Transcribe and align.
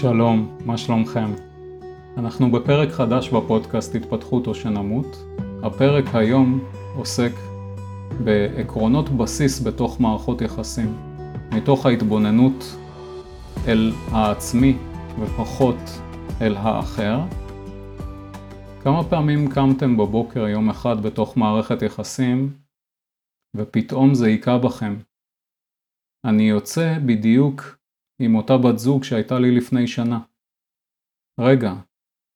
שלום, 0.00 0.58
מה 0.64 0.78
שלומכם? 0.78 1.30
אנחנו 2.16 2.52
בפרק 2.52 2.88
חדש 2.88 3.28
בפודקאסט 3.28 3.94
התפתחות 3.94 4.46
או 4.46 4.54
שנמות. 4.54 5.06
הפרק 5.62 6.04
היום 6.14 6.60
עוסק 6.96 7.32
בעקרונות 8.24 9.08
בסיס 9.08 9.60
בתוך 9.66 10.00
מערכות 10.00 10.40
יחסים, 10.40 10.96
מתוך 11.52 11.86
ההתבוננות 11.86 12.76
אל 13.68 13.92
העצמי 14.10 14.76
ופחות 15.20 16.00
אל 16.40 16.56
האחר. 16.56 17.20
כמה 18.82 19.04
פעמים 19.04 19.50
קמתם 19.50 19.96
בבוקר 19.96 20.48
יום 20.48 20.70
אחד 20.70 21.02
בתוך 21.02 21.36
מערכת 21.36 21.82
יחסים 21.82 22.52
ופתאום 23.56 24.14
זה 24.14 24.26
היכה 24.26 24.58
בכם. 24.58 24.96
אני 26.24 26.42
יוצא 26.42 26.98
בדיוק 27.06 27.77
עם 28.22 28.34
אותה 28.34 28.56
בת 28.56 28.78
זוג 28.78 29.04
שהייתה 29.04 29.38
לי 29.38 29.56
לפני 29.56 29.86
שנה. 29.86 30.20
רגע, 31.40 31.72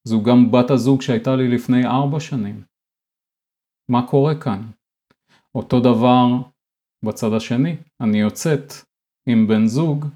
זו 0.08 0.22
גם 0.22 0.50
בת 0.52 0.70
הזוג 0.70 1.02
שהייתה 1.02 1.36
לי 1.36 1.48
לפני 1.48 1.86
ארבע 1.86 2.20
שנים. 2.20 2.64
מה 3.90 4.06
קורה 4.10 4.40
כאן? 4.40 4.70
אותו 5.54 5.80
דבר 5.80 6.26
בצד 7.04 7.32
השני, 7.36 7.76
אני 8.00 8.18
יוצאת 8.18 8.72
עם 9.28 9.46
בן 9.46 9.66
זוג 9.66 10.06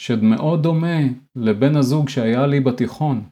שמאוד 0.00 0.62
דומה 0.62 0.98
לבן 1.36 1.76
הזוג 1.76 2.08
שהיה 2.08 2.46
לי 2.46 2.60
בתיכון. 2.60 3.28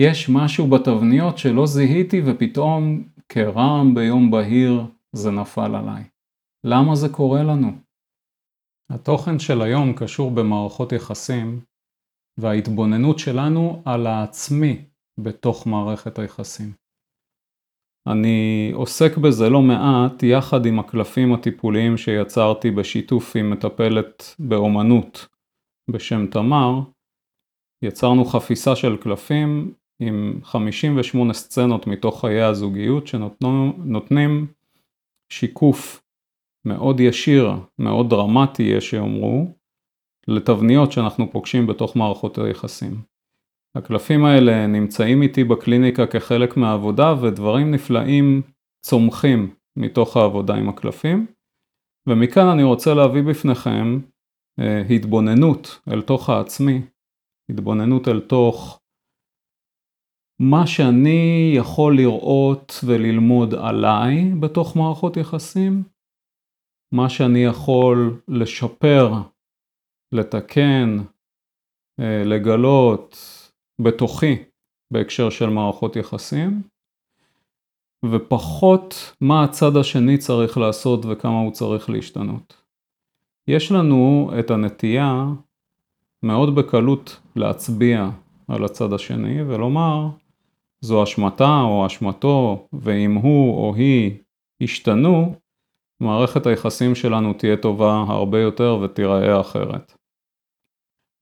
יש 0.00 0.28
משהו 0.28 0.66
בתבניות 0.66 1.38
שלא 1.38 1.66
זיהיתי 1.66 2.22
ופתאום 2.26 3.08
כרעם 3.28 3.94
ביום 3.94 4.30
בהיר 4.30 4.86
זה 5.12 5.30
נפל 5.30 5.74
עליי. 5.74 6.04
למה 6.64 6.94
זה 6.94 7.08
קורה 7.08 7.42
לנו? 7.42 7.87
התוכן 8.90 9.38
של 9.38 9.62
היום 9.62 9.92
קשור 9.92 10.30
במערכות 10.30 10.92
יחסים 10.92 11.60
וההתבוננות 12.38 13.18
שלנו 13.18 13.82
על 13.84 14.06
העצמי 14.06 14.84
בתוך 15.18 15.66
מערכת 15.66 16.18
היחסים. 16.18 16.72
אני 18.06 18.70
עוסק 18.74 19.16
בזה 19.16 19.48
לא 19.50 19.62
מעט 19.62 20.22
יחד 20.22 20.66
עם 20.66 20.78
הקלפים 20.78 21.34
הטיפוליים 21.34 21.96
שיצרתי 21.96 22.70
בשיתוף 22.70 23.36
עם 23.36 23.50
מטפלת 23.50 24.34
באומנות 24.38 25.26
בשם 25.90 26.26
תמר. 26.26 26.80
יצרנו 27.82 28.24
חפיסה 28.24 28.76
של 28.76 28.96
קלפים 28.96 29.74
עם 30.00 30.40
58 30.42 31.34
סצנות 31.34 31.86
מתוך 31.86 32.20
חיי 32.20 32.42
הזוגיות 32.42 33.06
שנותנים 33.06 34.46
שיקוף 35.32 36.02
מאוד 36.64 37.00
ישיר, 37.00 37.50
מאוד 37.78 38.10
דרמטי 38.10 38.62
יש 38.62 38.90
שיאמרו, 38.90 39.54
לתבניות 40.28 40.92
שאנחנו 40.92 41.32
פוגשים 41.32 41.66
בתוך 41.66 41.96
מערכות 41.96 42.38
היחסים. 42.38 43.02
הקלפים 43.76 44.24
האלה 44.24 44.66
נמצאים 44.66 45.22
איתי 45.22 45.44
בקליניקה 45.44 46.06
כחלק 46.06 46.56
מהעבודה 46.56 47.14
ודברים 47.22 47.70
נפלאים 47.70 48.42
צומחים 48.86 49.54
מתוך 49.76 50.16
העבודה 50.16 50.54
עם 50.54 50.68
הקלפים. 50.68 51.26
ומכאן 52.08 52.46
אני 52.46 52.62
רוצה 52.62 52.94
להביא 52.94 53.22
בפניכם 53.22 53.98
אה, 54.60 54.82
התבוננות 54.90 55.80
אל 55.88 56.02
תוך 56.02 56.30
העצמי, 56.30 56.80
התבוננות 57.50 58.08
אל 58.08 58.20
תוך 58.20 58.80
מה 60.40 60.66
שאני 60.66 61.52
יכול 61.56 61.96
לראות 61.96 62.74
וללמוד 62.86 63.54
עליי 63.54 64.32
בתוך 64.40 64.76
מערכות 64.76 65.16
יחסים, 65.16 65.82
מה 66.92 67.08
שאני 67.08 67.44
יכול 67.44 68.20
לשפר, 68.28 69.12
לתקן, 70.12 70.98
אה, 72.00 72.22
לגלות 72.24 73.16
בתוכי 73.82 74.36
בהקשר 74.90 75.30
של 75.30 75.48
מערכות 75.48 75.96
יחסים, 75.96 76.62
ופחות 78.04 79.12
מה 79.20 79.44
הצד 79.44 79.76
השני 79.76 80.18
צריך 80.18 80.58
לעשות 80.58 81.00
וכמה 81.04 81.40
הוא 81.40 81.52
צריך 81.52 81.90
להשתנות. 81.90 82.62
יש 83.48 83.72
לנו 83.72 84.30
את 84.38 84.50
הנטייה 84.50 85.24
מאוד 86.22 86.54
בקלות 86.54 87.20
להצביע 87.36 88.10
על 88.48 88.64
הצד 88.64 88.92
השני 88.92 89.42
ולומר 89.42 90.08
זו 90.80 91.02
אשמתה 91.02 91.60
או 91.60 91.86
אשמתו 91.86 92.66
ואם 92.72 93.14
הוא 93.14 93.54
או 93.54 93.74
היא 93.74 94.18
השתנו 94.60 95.34
מערכת 96.00 96.46
היחסים 96.46 96.94
שלנו 96.94 97.32
תהיה 97.32 97.56
טובה 97.56 98.04
הרבה 98.08 98.40
יותר 98.40 98.78
ותיראה 98.82 99.40
אחרת. 99.40 99.94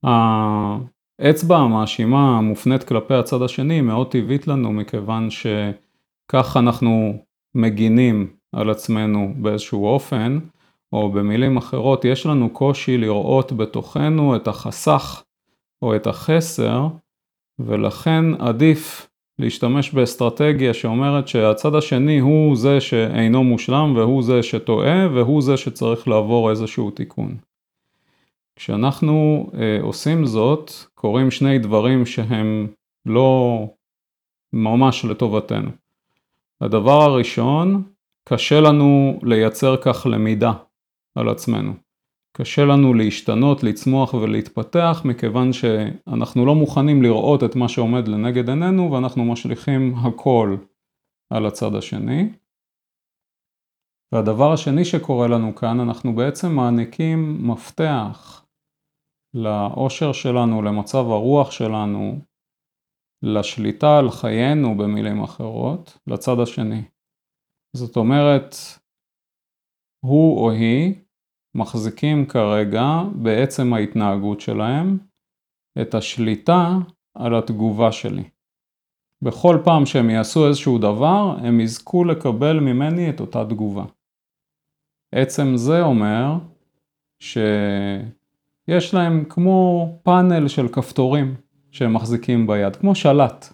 האצבע 0.04 1.56
המאשימה 1.56 2.38
המופנית 2.38 2.84
כלפי 2.84 3.14
הצד 3.14 3.42
השני 3.42 3.80
מאוד 3.80 4.10
טבעית 4.10 4.46
לנו 4.46 4.72
מכיוון 4.72 5.28
שכך 5.30 6.56
אנחנו 6.56 7.22
מגינים 7.54 8.36
על 8.52 8.70
עצמנו 8.70 9.34
באיזשהו 9.36 9.86
אופן, 9.86 10.38
או 10.92 11.12
במילים 11.12 11.56
אחרות 11.56 12.04
יש 12.04 12.26
לנו 12.26 12.50
קושי 12.50 12.98
לראות 12.98 13.52
בתוכנו 13.52 14.36
את 14.36 14.48
החסך 14.48 15.22
או 15.82 15.96
את 15.96 16.06
החסר, 16.06 16.86
ולכן 17.58 18.24
עדיף 18.38 19.08
להשתמש 19.38 19.90
באסטרטגיה 19.90 20.74
שאומרת 20.74 21.28
שהצד 21.28 21.74
השני 21.74 22.18
הוא 22.18 22.56
זה 22.56 22.80
שאינו 22.80 23.44
מושלם 23.44 23.92
והוא 23.96 24.22
זה 24.22 24.42
שטועה 24.42 25.08
והוא 25.14 25.42
זה 25.42 25.56
שצריך 25.56 26.08
לעבור 26.08 26.50
איזשהו 26.50 26.90
תיקון. 26.90 27.36
כשאנחנו 28.56 29.46
אה, 29.54 29.78
עושים 29.82 30.26
זאת, 30.26 30.72
קורים 30.94 31.30
שני 31.30 31.58
דברים 31.58 32.06
שהם 32.06 32.66
לא 33.06 33.60
ממש 34.52 35.04
לטובתנו. 35.04 35.70
הדבר 36.60 37.02
הראשון, 37.02 37.82
קשה 38.24 38.60
לנו 38.60 39.18
לייצר 39.22 39.76
כך 39.76 40.06
למידה 40.10 40.52
על 41.14 41.28
עצמנו. 41.28 41.85
קשה 42.38 42.64
לנו 42.64 42.94
להשתנות, 42.94 43.62
לצמוח 43.62 44.14
ולהתפתח 44.14 45.02
מכיוון 45.04 45.52
שאנחנו 45.52 46.46
לא 46.46 46.54
מוכנים 46.54 47.02
לראות 47.02 47.44
את 47.44 47.56
מה 47.56 47.68
שעומד 47.68 48.08
לנגד 48.08 48.48
עינינו 48.48 48.92
ואנחנו 48.92 49.24
משליכים 49.24 49.94
הכל 49.94 50.56
על 51.32 51.46
הצד 51.46 51.74
השני. 51.74 52.32
והדבר 54.12 54.52
השני 54.52 54.84
שקורה 54.84 55.28
לנו 55.28 55.54
כאן, 55.54 55.80
אנחנו 55.80 56.14
בעצם 56.14 56.52
מעניקים 56.52 57.48
מפתח 57.50 58.46
לאושר 59.34 60.12
שלנו, 60.12 60.62
למצב 60.62 61.04
הרוח 61.10 61.50
שלנו, 61.50 62.18
לשליטה 63.22 63.98
על 63.98 64.10
חיינו 64.10 64.76
במילים 64.76 65.22
אחרות, 65.22 65.98
לצד 66.06 66.36
השני. 66.42 66.82
זאת 67.76 67.96
אומרת, 67.96 68.54
הוא 70.04 70.38
או 70.38 70.50
היא 70.50 71.05
מחזיקים 71.56 72.26
כרגע 72.26 73.02
בעצם 73.14 73.74
ההתנהגות 73.74 74.40
שלהם 74.40 74.98
את 75.80 75.94
השליטה 75.94 76.78
על 77.14 77.34
התגובה 77.34 77.92
שלי. 77.92 78.24
בכל 79.22 79.58
פעם 79.64 79.86
שהם 79.86 80.10
יעשו 80.10 80.48
איזשהו 80.48 80.78
דבר, 80.78 81.36
הם 81.42 81.60
יזכו 81.60 82.04
לקבל 82.04 82.60
ממני 82.60 83.10
את 83.10 83.20
אותה 83.20 83.44
תגובה. 83.44 83.84
עצם 85.12 85.56
זה 85.56 85.82
אומר 85.82 86.34
שיש 87.20 88.94
להם 88.94 89.24
כמו 89.28 89.88
פאנל 90.02 90.48
של 90.48 90.68
כפתורים 90.68 91.34
שהם 91.70 91.94
מחזיקים 91.94 92.46
ביד, 92.46 92.76
כמו 92.76 92.94
שלט. 92.94 93.52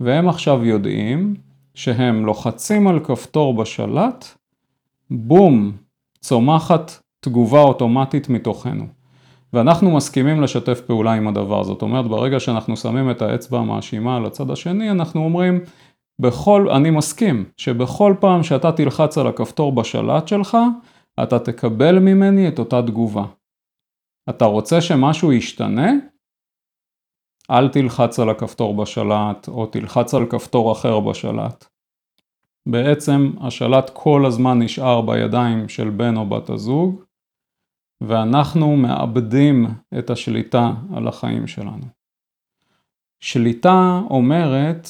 והם 0.00 0.28
עכשיו 0.28 0.64
יודעים 0.64 1.34
שהם 1.74 2.26
לוחצים 2.26 2.88
על 2.88 3.04
כפתור 3.04 3.54
בשלט, 3.54 4.24
בום, 5.10 5.72
צומחת 6.20 7.02
תגובה 7.24 7.60
אוטומטית 7.60 8.28
מתוכנו. 8.28 8.86
ואנחנו 9.52 9.96
מסכימים 9.96 10.40
לשתף 10.40 10.80
פעולה 10.80 11.12
עם 11.12 11.28
הדבר, 11.28 11.64
זאת 11.64 11.82
אומרת 11.82 12.04
ברגע 12.04 12.40
שאנחנו 12.40 12.76
שמים 12.76 13.10
את 13.10 13.22
האצבע 13.22 13.58
המאשימה 13.58 14.16
על 14.16 14.26
הצד 14.26 14.50
השני, 14.50 14.90
אנחנו 14.90 15.24
אומרים, 15.24 15.60
בכל, 16.18 16.70
אני 16.70 16.90
מסכים 16.90 17.44
שבכל 17.56 18.14
פעם 18.20 18.42
שאתה 18.42 18.72
תלחץ 18.72 19.18
על 19.18 19.26
הכפתור 19.26 19.72
בשלט 19.72 20.28
שלך, 20.28 20.56
אתה 21.22 21.38
תקבל 21.38 21.98
ממני 21.98 22.48
את 22.48 22.58
אותה 22.58 22.82
תגובה. 22.82 23.24
אתה 24.30 24.44
רוצה 24.44 24.80
שמשהו 24.80 25.32
ישתנה? 25.32 25.92
אל 27.50 27.68
תלחץ 27.68 28.20
על 28.20 28.30
הכפתור 28.30 28.74
בשלט, 28.76 29.48
או 29.48 29.66
תלחץ 29.66 30.14
על 30.14 30.26
כפתור 30.26 30.72
אחר 30.72 31.00
בשלט. 31.00 31.66
בעצם 32.68 33.30
השלט 33.40 33.90
כל 33.94 34.26
הזמן 34.26 34.62
נשאר 34.62 35.00
בידיים 35.00 35.68
של 35.68 35.90
בן 35.90 36.16
או 36.16 36.26
בת 36.26 36.50
הזוג, 36.50 37.02
ואנחנו 38.06 38.76
מאבדים 38.76 39.66
את 39.98 40.10
השליטה 40.10 40.72
על 40.96 41.08
החיים 41.08 41.46
שלנו. 41.46 41.86
שליטה 43.20 44.00
אומרת, 44.10 44.88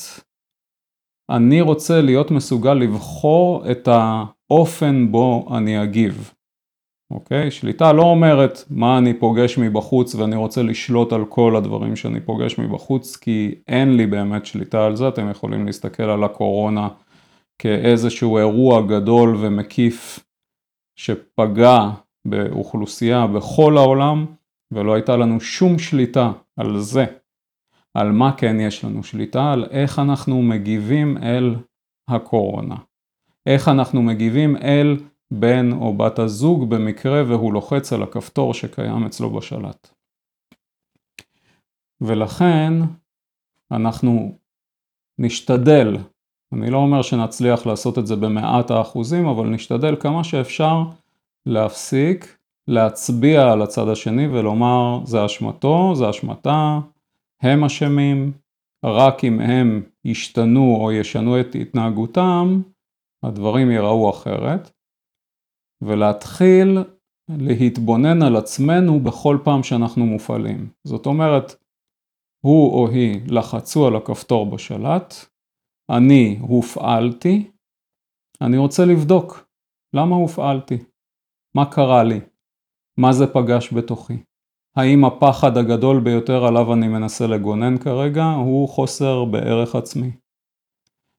אני 1.30 1.60
רוצה 1.60 2.00
להיות 2.00 2.30
מסוגל 2.30 2.74
לבחור 2.74 3.70
את 3.70 3.88
האופן 3.88 5.12
בו 5.12 5.48
אני 5.56 5.82
אגיב. 5.82 6.32
אוקיי? 7.10 7.50
שליטה 7.50 7.92
לא 7.92 8.02
אומרת 8.02 8.58
מה 8.70 8.98
אני 8.98 9.14
פוגש 9.14 9.58
מבחוץ 9.58 10.14
ואני 10.14 10.36
רוצה 10.36 10.62
לשלוט 10.62 11.12
על 11.12 11.24
כל 11.24 11.56
הדברים 11.56 11.96
שאני 11.96 12.20
פוגש 12.20 12.58
מבחוץ, 12.58 13.16
כי 13.16 13.54
אין 13.68 13.96
לי 13.96 14.06
באמת 14.06 14.46
שליטה 14.46 14.86
על 14.86 14.96
זה, 14.96 15.08
אתם 15.08 15.30
יכולים 15.30 15.66
להסתכל 15.66 16.02
על 16.02 16.24
הקורונה 16.24 16.88
כאיזשהו 17.58 18.38
אירוע 18.38 18.82
גדול 18.86 19.36
ומקיף 19.40 20.18
שפגע 20.96 21.88
באוכלוסייה 22.24 23.26
בכל 23.26 23.76
העולם, 23.76 24.26
ולא 24.70 24.94
הייתה 24.94 25.16
לנו 25.16 25.40
שום 25.40 25.78
שליטה 25.78 26.32
על 26.56 26.78
זה. 26.78 27.04
על 27.94 28.12
מה 28.12 28.36
כן 28.36 28.60
יש 28.60 28.84
לנו 28.84 29.04
שליטה? 29.04 29.52
על 29.52 29.64
איך 29.70 29.98
אנחנו 29.98 30.42
מגיבים 30.42 31.16
אל 31.16 31.54
הקורונה. 32.08 32.76
איך 33.46 33.68
אנחנו 33.68 34.02
מגיבים 34.02 34.56
אל 34.56 34.96
בן 35.30 35.72
או 35.72 35.96
בת 35.96 36.18
הזוג 36.18 36.70
במקרה 36.70 37.22
והוא 37.28 37.52
לוחץ 37.52 37.92
על 37.92 38.02
הכפתור 38.02 38.54
שקיים 38.54 39.06
אצלו 39.06 39.30
בשלט. 39.30 39.88
ולכן 42.00 42.72
אנחנו 43.72 44.38
נשתדל, 45.18 45.96
אני 46.52 46.70
לא 46.70 46.76
אומר 46.76 47.02
שנצליח 47.02 47.66
לעשות 47.66 47.98
את 47.98 48.06
זה 48.06 48.16
במאת 48.16 48.70
האחוזים, 48.70 49.26
אבל 49.26 49.46
נשתדל 49.46 49.96
כמה 50.00 50.24
שאפשר 50.24 50.82
להפסיק, 51.46 52.38
להצביע 52.68 53.52
על 53.52 53.62
הצד 53.62 53.88
השני 53.88 54.26
ולומר 54.26 55.00
זה 55.04 55.26
אשמתו, 55.26 55.94
זה 55.94 56.10
אשמתה, 56.10 56.78
הם 57.42 57.64
אשמים, 57.64 58.32
רק 58.84 59.24
אם 59.24 59.40
הם 59.40 59.82
ישתנו 60.04 60.76
או 60.80 60.92
ישנו 60.92 61.40
את 61.40 61.54
התנהגותם, 61.60 62.62
הדברים 63.22 63.70
ייראו 63.70 64.10
אחרת. 64.10 64.70
ולהתחיל 65.82 66.78
להתבונן 67.28 68.22
על 68.22 68.36
עצמנו 68.36 69.00
בכל 69.00 69.38
פעם 69.44 69.62
שאנחנו 69.62 70.06
מופעלים. 70.06 70.70
זאת 70.84 71.06
אומרת, 71.06 71.54
הוא 72.44 72.72
או 72.72 72.88
היא 72.88 73.20
לחצו 73.26 73.86
על 73.86 73.96
הכפתור 73.96 74.50
בשלט, 74.50 75.14
אני 75.90 76.38
הופעלתי, 76.40 77.50
אני 78.40 78.56
רוצה 78.56 78.84
לבדוק 78.84 79.48
למה 79.96 80.16
הופעלתי, 80.16 80.78
מה 81.54 81.64
קרה 81.70 82.02
לי, 82.02 82.20
מה 82.98 83.12
זה 83.12 83.26
פגש 83.26 83.72
בתוכי. 83.72 84.16
האם 84.76 85.04
הפחד 85.04 85.56
הגדול 85.56 86.00
ביותר 86.00 86.44
עליו 86.44 86.72
אני 86.72 86.88
מנסה 86.88 87.26
לגונן 87.26 87.78
כרגע 87.78 88.24
הוא 88.24 88.68
חוסר 88.68 89.24
בערך 89.24 89.74
עצמי. 89.74 90.10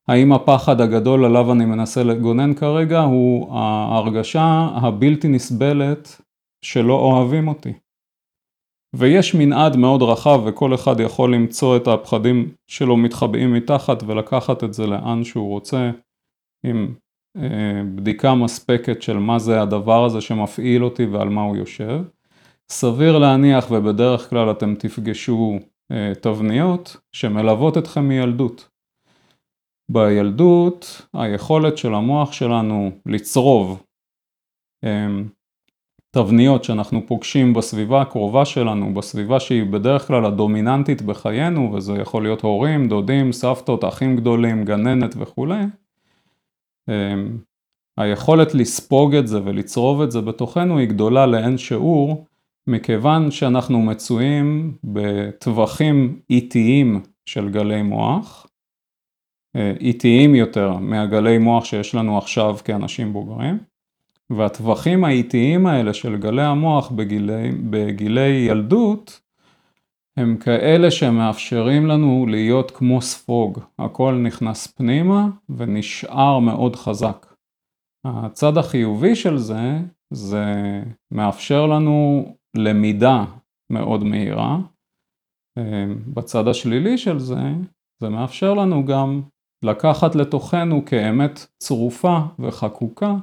האם 0.08 0.34
הפחד 0.34 0.82
הגדול 0.82 1.26
עליו 1.26 1.52
אני 1.52 1.66
מנסה 1.66 2.04
לגונן 2.04 2.54
כרגע 2.54 3.00
הוא 3.00 3.54
ההרגשה 3.54 4.68
הבלתי 4.76 5.28
נסבלת 5.28 6.22
שלא 6.62 6.94
אוהבים 6.94 7.48
אותי. 7.48 7.74
ויש 8.96 9.36
מנעד 9.36 9.76
מאוד 9.76 10.02
רחב 10.02 10.42
וכל 10.46 10.76
אחד 10.76 11.00
יכול 11.00 11.36
למצוא 11.36 11.78
את 11.78 11.88
הפחדים 11.88 12.54
שלו 12.68 12.98
מתחבאים 12.98 13.54
מתחת 13.54 14.04
ולקחת 14.04 14.64
את 14.64 14.74
זה 14.74 14.88
לאן 14.88 15.24
שהוא 15.24 15.50
רוצה 15.50 15.92
אה, 16.66 16.72
בדיקה 17.96 18.36
מספקת 18.36 19.02
של 19.02 19.18
מה 19.18 19.40
זה 19.40 19.62
הדבר 19.62 20.06
הזה 20.06 20.22
שמפעיל 20.22 20.84
אותי 20.84 21.06
ועל 21.06 21.30
מה 21.30 21.42
הוא 21.42 21.58
יושב. 21.58 22.02
סביר 22.70 23.18
להניח 23.18 23.72
ובדרך 23.72 24.30
כלל 24.30 24.52
אתם 24.52 24.76
תפגשו 24.76 25.60
אה, 25.92 26.14
תבניות 26.22 26.98
שמלוות 27.12 27.78
אתכם 27.78 28.08
מילדות. 28.08 28.70
בילדות 29.92 31.08
היכולת 31.14 31.78
של 31.78 31.94
המוח 31.94 32.32
שלנו 32.32 32.92
לצרוב 33.06 33.84
אמ, 34.84 35.28
תבניות 36.16 36.64
שאנחנו 36.64 37.08
פוגשים 37.08 37.54
בסביבה 37.54 38.02
הקרובה 38.02 38.46
שלנו, 38.46 38.94
בסביבה 38.94 39.40
שהיא 39.40 39.64
בדרך 39.64 40.08
כלל 40.08 40.26
הדומיננטית 40.26 41.02
בחיינו, 41.02 41.74
וזה 41.74 41.94
יכול 41.94 42.24
להיות 42.24 42.42
הורים, 42.42 42.88
דודים, 42.88 43.32
סבתות, 43.32 43.84
אחים 43.84 44.16
גדולים, 44.16 44.66
גננת 44.66 45.16
וכולי, 45.18 45.64
היכולת 47.98 48.54
לספוג 48.54 49.16
את 49.16 49.28
זה 49.28 49.40
ולצרוב 49.44 50.02
את 50.02 50.12
זה 50.12 50.22
בתוכנו 50.22 50.78
היא 50.78 50.88
גדולה 50.88 51.26
לאין 51.26 51.58
שיעור, 51.58 52.26
מכיוון 52.68 53.32
שאנחנו 53.32 53.82
מצויים 53.82 54.78
בטווחים 54.84 56.20
איטיים 56.30 57.02
של 57.26 57.50
גלי 57.50 57.82
מוח, 57.82 58.48
איטיים 59.80 60.36
יותר 60.36 60.78
מהגלי 60.78 61.38
מוח 61.38 61.66
שיש 61.66 61.96
לנו 61.96 62.18
עכשיו 62.18 62.58
כאנשים 62.64 63.14
בוגרים, 63.14 63.58
והטווחים 64.30 65.04
האיטיים 65.04 65.66
האלה 65.66 65.94
של 65.94 66.18
גלי 66.18 66.44
המוח 66.44 66.92
בגילי, 66.92 67.52
בגילי 67.70 68.30
ילדות, 68.50 69.22
הם 70.18 70.38
כאלה 70.38 70.92
שמאפשרים 70.92 71.86
לנו 71.86 72.26
להיות 72.30 72.72
כמו 72.72 73.02
ספוג, 73.02 73.60
הכל 73.80 74.14
נכנס 74.14 74.68
פנימה 74.68 75.28
ונשאר 75.50 76.40
מאוד 76.40 76.76
חזק. 76.76 77.34
הצד 78.06 78.58
החיובי 78.58 79.16
של 79.16 79.38
זה, 79.38 79.80
זה 80.14 80.44
מאפשר 81.12 81.66
לנו 81.66 82.26
למידה 82.56 83.26
מאוד 83.70 84.04
מהירה. 84.04 84.58
בצד 86.14 86.48
השלילי 86.48 86.98
של 86.98 87.20
זה, 87.20 87.42
זה 88.00 88.10
מאפשר 88.10 88.54
לנו 88.54 88.86
גם 88.86 89.22
לקחת 89.64 90.16
לתוכנו 90.16 90.86
כאמת 90.86 91.46
צרופה 91.58 92.20
וחקוקה 92.40 93.16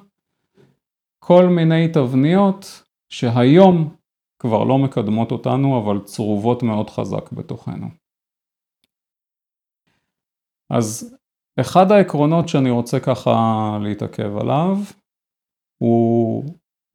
כל 1.18 1.46
מיני 1.46 1.88
תבניות 1.88 2.82
שהיום 3.12 3.94
כבר 4.40 4.64
לא 4.64 4.78
מקדמות 4.78 5.32
אותנו 5.32 5.82
אבל 5.82 6.04
צרובות 6.04 6.62
מאוד 6.62 6.90
חזק 6.90 7.32
בתוכנו. 7.32 7.86
אז 10.70 11.16
אחד 11.60 11.92
העקרונות 11.92 12.48
שאני 12.48 12.70
רוצה 12.70 13.00
ככה 13.00 13.32
להתעכב 13.82 14.36
עליו 14.36 14.76
הוא 15.82 16.44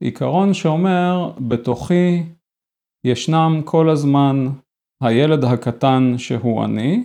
עיקרון 0.04 0.54
שאומר 0.54 1.32
בתוכי 1.50 2.24
ישנם 3.04 3.62
כל 3.66 3.90
הזמן 3.90 4.36
הילד 5.02 5.44
הקטן 5.44 6.18
שהוא 6.18 6.66
אני 6.66 7.04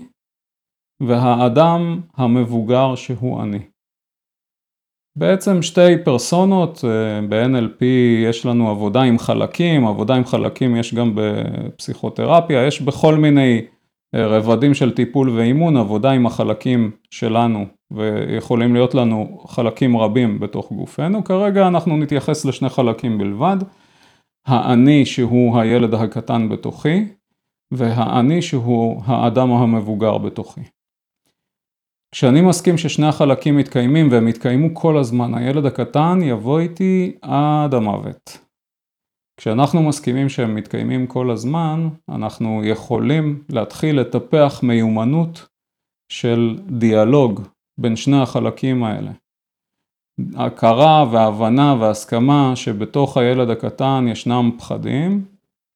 והאדם 1.09 2.01
המבוגר 2.15 2.95
שהוא 2.95 3.43
אני. 3.43 3.70
בעצם 5.17 5.63
שתי 5.63 6.05
פרסונות, 6.05 6.85
אה, 6.85 7.27
ב-NLP 7.29 7.85
יש 8.25 8.47
לנו 8.47 8.71
עבודה 8.71 9.03
עם 9.03 9.19
חלקים, 9.19 9.87
עבודה 9.87 10.15
עם 10.15 10.25
חלקים 10.25 10.77
יש 10.77 10.95
גם 10.95 11.13
בפסיכותרפיה, 11.15 12.67
יש 12.67 12.83
בכל 12.83 13.15
מיני 13.15 13.63
אה, 14.15 14.27
רבדים 14.27 14.75
של 14.75 14.95
טיפול 14.95 15.31
ואימון, 15.31 15.77
עבודה 15.77 16.11
עם 16.11 16.27
החלקים 16.27 16.91
שלנו, 17.11 17.67
ויכולים 17.91 18.75
להיות 18.75 18.95
לנו 18.95 19.45
חלקים 19.47 19.97
רבים 19.97 20.41
בתוך 20.41 20.73
גופנו, 20.73 21.25
כרגע 21.25 21.69
אנחנו 21.69 21.97
נתייחס 21.97 22.45
לשני 22.45 22.69
חלקים 22.69 23.19
בלבד, 23.19 23.57
האני 24.47 25.07
שהוא 25.07 25.59
הילד 25.61 25.95
הקטן 25.95 26.49
בתוכי, 26.49 27.05
והאני 27.73 28.43
שהוא 28.43 29.03
האדם 29.05 29.51
המבוגר 29.51 30.19
בתוכי. 30.19 30.61
כשאני 32.15 32.41
מסכים 32.41 32.79
ששני 32.79 33.07
החלקים 33.07 33.57
מתקיימים 33.57 34.09
והם 34.11 34.29
יתקיימו 34.29 34.75
כל 34.75 34.99
הזמן, 34.99 35.35
הילד 35.35 35.67
הקטן 35.67 36.19
יבוא 36.23 36.61
איתי 36.61 37.13
עד 37.23 37.75
המוות. 37.75 38.39
כשאנחנו 39.37 39.83
מסכימים 39.83 40.29
שהם 40.29 40.55
מתקיימים 40.55 41.07
כל 41.07 41.31
הזמן, 41.31 41.89
אנחנו 42.09 42.65
יכולים 42.65 43.45
להתחיל 43.49 44.01
לטפח 44.01 44.61
מיומנות 44.63 45.49
של 46.13 46.59
דיאלוג 46.79 47.41
בין 47.79 47.97
שני 47.97 48.23
החלקים 48.23 48.85
האלה. 48.85 49.11
הכרה 50.37 51.07
והבנה 51.13 51.77
והסכמה 51.81 52.53
שבתוך 52.57 53.17
הילד 53.17 53.51
הקטן 53.51 54.05
ישנם 54.09 54.51
פחדים, 54.59 55.25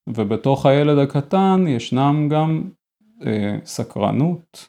ובתוך 0.09 0.67
הילד 0.67 0.99
הקטן 0.99 1.65
ישנם 1.69 2.29
גם 2.31 2.71
אה, 3.27 3.59
סקרנות, 3.65 4.69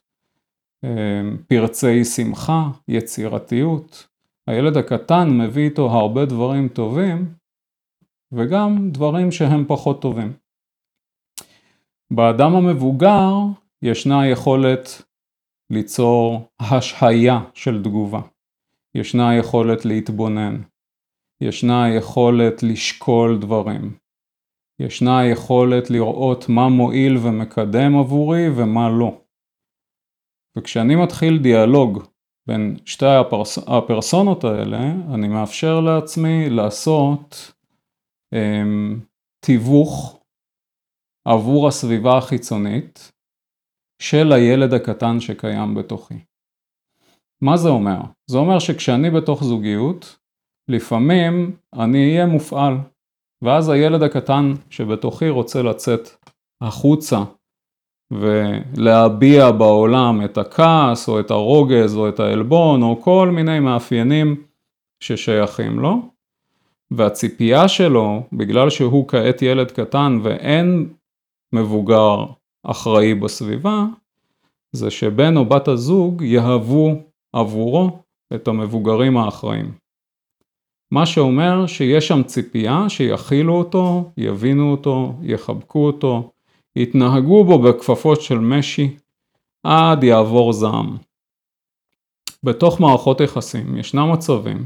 פרצי 1.47 2.05
שמחה, 2.05 2.69
יצירתיות. 2.87 4.07
הילד 4.47 4.77
הקטן 4.77 5.29
מביא 5.29 5.63
איתו 5.63 5.89
הרבה 5.91 6.25
דברים 6.25 6.67
טובים 6.67 7.33
וגם 8.31 8.89
דברים 8.91 9.31
שהם 9.31 9.65
פחות 9.67 10.01
טובים. 10.01 10.33
באדם 12.11 12.55
המבוגר 12.55 13.29
ישנה 13.81 14.27
יכולת 14.27 15.01
ליצור 15.69 16.49
השהיה 16.59 17.39
של 17.53 17.83
תגובה, 17.83 18.21
ישנה 18.95 19.35
יכולת 19.35 19.85
להתבונן, 19.85 20.61
ישנה 21.41 21.89
יכולת 21.97 22.63
לשקול 22.63 23.37
דברים, 23.37 23.97
ישנה 24.79 25.25
יכולת 25.25 25.89
לראות 25.89 26.49
מה 26.49 26.69
מועיל 26.69 27.17
ומקדם 27.17 27.97
עבורי 27.97 28.49
ומה 28.55 28.89
לא. 28.89 29.21
וכשאני 30.57 30.95
מתחיל 30.95 31.37
דיאלוג 31.37 32.03
בין 32.47 32.77
שתי 32.85 33.05
הפרס... 33.05 33.57
הפרסונות 33.57 34.43
האלה, 34.43 34.79
אני 35.13 35.27
מאפשר 35.27 35.79
לעצמי 35.79 36.49
לעשות 36.49 37.51
תיווך 39.45 40.19
עבור 41.27 41.67
הסביבה 41.67 42.17
החיצונית 42.17 43.11
של 44.01 44.31
הילד 44.31 44.73
הקטן 44.73 45.19
שקיים 45.19 45.75
בתוכי. 45.75 46.19
מה 47.41 47.57
זה 47.57 47.69
אומר? 47.69 47.99
זה 48.29 48.37
אומר 48.37 48.59
שכשאני 48.59 49.09
בתוך 49.09 49.43
זוגיות, 49.43 50.19
לפעמים 50.67 51.57
אני 51.73 52.11
אהיה 52.11 52.25
מופעל, 52.25 52.73
ואז 53.41 53.69
הילד 53.69 54.03
הקטן 54.03 54.53
שבתוכי 54.69 55.29
רוצה 55.29 55.61
לצאת 55.61 56.09
החוצה 56.61 57.17
ולהביע 58.11 59.51
בעולם 59.51 60.21
את 60.25 60.37
הכעס 60.37 61.09
או 61.09 61.19
את 61.19 61.31
הרוגז 61.31 61.97
או 61.97 62.09
את 62.09 62.19
העלבון 62.19 62.83
או 62.83 63.01
כל 63.01 63.29
מיני 63.33 63.59
מאפיינים 63.59 64.43
ששייכים 64.99 65.79
לו, 65.79 66.01
והציפייה 66.91 67.67
שלו, 67.67 68.23
בגלל 68.33 68.69
שהוא 68.69 69.07
כעת 69.07 69.41
ילד 69.41 69.71
קטן 69.71 70.19
ואין 70.23 70.93
מבוגר 71.53 72.25
אחראי 72.63 73.13
בסביבה, 73.13 73.85
זה 74.71 74.91
שבן 74.91 75.37
או 75.37 75.45
בת 75.45 75.67
הזוג 75.67 76.21
יהוו 76.21 76.95
עבורו 77.33 77.99
את 78.35 78.47
המבוגרים 78.47 79.17
האחראים. 79.17 79.71
מה 80.91 81.05
שאומר 81.05 81.67
שיש 81.67 82.07
שם 82.07 82.23
ציפייה 82.23 82.89
שיכילו 82.89 83.53
אותו, 83.53 84.11
יבינו 84.17 84.71
אותו, 84.71 85.13
יחבקו 85.21 85.85
אותו, 85.85 86.31
יתנהגו 86.75 87.43
בו 87.43 87.59
בכפפות 87.59 88.21
של 88.21 88.37
משי 88.37 88.97
עד 89.63 90.03
יעבור 90.03 90.53
זעם. 90.53 90.97
בתוך 92.43 92.79
מערכות 92.79 93.21
יחסים 93.21 93.77
ישנם 93.77 94.11
מצבים 94.13 94.65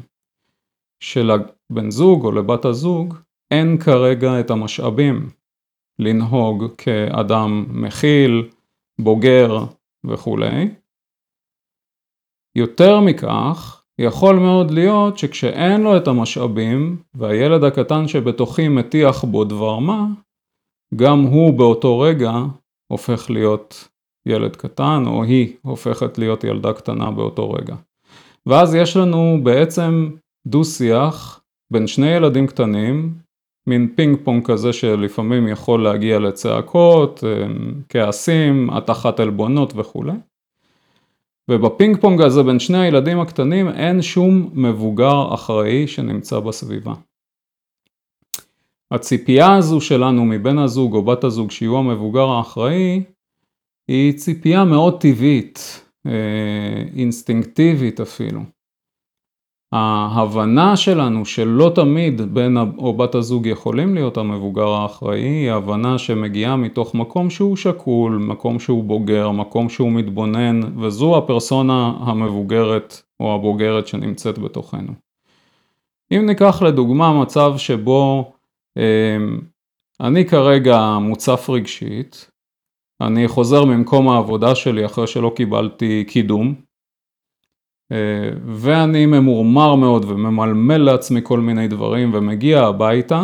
שלבן 1.04 1.90
זוג 1.90 2.26
או 2.26 2.32
לבת 2.32 2.66
הזוג 2.66 3.16
אין 3.52 3.78
כרגע 3.78 4.40
את 4.40 4.50
המשאבים 4.50 5.30
לנהוג 6.00 6.64
כאדם 6.78 7.66
מכיל, 7.70 8.50
בוגר 9.02 9.66
וכולי. 10.06 10.70
יותר 12.56 13.00
מכך, 13.00 13.84
יכול 14.00 14.36
מאוד 14.36 14.72
להיות 14.72 15.18
שכשאין 15.18 15.82
לו 15.82 15.98
את 15.98 16.08
המשאבים 16.08 17.04
והילד 17.14 17.64
הקטן 17.64 18.08
שבתוכי 18.08 18.68
מטיח 18.68 19.24
בו 19.24 19.44
דבר 19.44 19.80
מה, 19.80 20.06
גם 20.96 21.22
הוא 21.22 21.54
באותו 21.54 22.00
רגע 22.00 22.32
הופך 22.92 23.30
להיות 23.30 23.88
ילד 24.26 24.56
קטן 24.56 25.04
או 25.08 25.24
היא 25.24 25.54
הופכת 25.62 26.18
להיות 26.18 26.44
ילדה 26.44 26.74
קטנה 26.74 27.12
באותו 27.12 27.52
רגע. 27.52 27.76
ואז 28.46 28.76
יש 28.76 28.98
לנו 28.98 29.40
בעצם 29.44 30.10
דו 30.48 30.66
שיח 30.66 31.42
בין 31.72 31.88
שני 31.88 32.08
ילדים 32.08 32.48
קטנים 32.48 33.14
מין 33.68 33.94
פינג 33.96 34.18
פונג 34.24 34.46
כזה 34.46 34.74
שלפעמים 34.74 35.48
יכול 35.48 35.84
להגיע 35.84 36.20
לצעקות, 36.20 37.24
כעסים, 37.90 38.70
התחת 38.70 39.20
עלבונות 39.20 39.74
וכולי. 39.76 40.14
ובפינג 41.52 41.98
פונג 42.02 42.22
הזה 42.22 42.44
בין 42.44 42.60
שני 42.60 42.78
הילדים 42.78 43.20
הקטנים 43.20 43.70
אין 43.70 44.02
שום 44.02 44.50
מבוגר 44.54 45.34
אחראי 45.34 45.88
שנמצא 45.88 46.40
בסביבה. 46.40 46.94
הציפייה 48.92 49.56
הזו 49.56 49.82
שלנו 49.82 50.26
מבן 50.26 50.58
הזוג 50.58 50.96
או 50.96 51.02
בת 51.04 51.24
הזוג 51.24 51.52
שיהיו 51.52 51.78
המבוגר 51.78 52.26
האחראי 52.26 53.04
היא 53.88 54.14
ציפייה 54.14 54.64
מאוד 54.64 55.02
טבעית, 55.02 55.86
אה, 56.08 56.84
אינסטינקטיבית 56.96 58.00
אפילו. 58.00 58.40
ההבנה 59.74 60.78
שלנו 60.78 61.26
שלא 61.26 61.72
תמיד 61.76 62.22
בן 62.34 62.58
או 62.58 62.94
בת 62.94 63.16
הזוג 63.16 63.46
יכולים 63.46 63.96
להיות 63.96 64.18
המבוגר 64.18 64.68
האחראי, 64.68 65.20
היא 65.20 65.52
הבנה 65.52 65.98
שמגיעה 65.98 66.56
מתוך 66.56 66.96
מקום 66.96 67.30
שהוא 67.30 67.56
שקול, 67.56 68.18
מקום 68.18 68.60
שהוא 68.60 68.84
בוגר, 68.84 69.32
מקום 69.32 69.70
שהוא 69.70 69.92
מתבונן, 69.92 70.60
וזו 70.78 71.18
הפרסונה 71.18 71.94
המבוגרת 72.00 73.02
או 73.20 73.36
הבוגרת 73.36 73.88
שנמצאת 73.88 74.40
בתוכנו. 74.40 74.94
אם 76.12 76.26
ניקח 76.26 76.62
לדוגמה 76.62 77.22
מצב 77.22 77.54
שבו 77.58 78.32
אני 80.02 80.26
כרגע 80.26 80.98
מוצף 81.02 81.50
רגשית, 81.50 82.32
אני 83.02 83.28
חוזר 83.28 83.66
ממקום 83.66 84.10
העבודה 84.10 84.56
שלי 84.56 84.86
אחרי 84.86 85.08
שלא 85.08 85.34
קיבלתי 85.36 86.04
קידום, 86.08 86.56
אה, 87.92 88.30
ואני 88.46 89.06
ממורמר 89.06 89.76
מאוד 89.76 90.06
וממלמל 90.06 90.78
לעצמי 90.78 91.20
כל 91.24 91.40
מיני 91.40 91.68
דברים 91.68 92.14
ומגיע 92.14 92.62
הביתה 92.62 93.24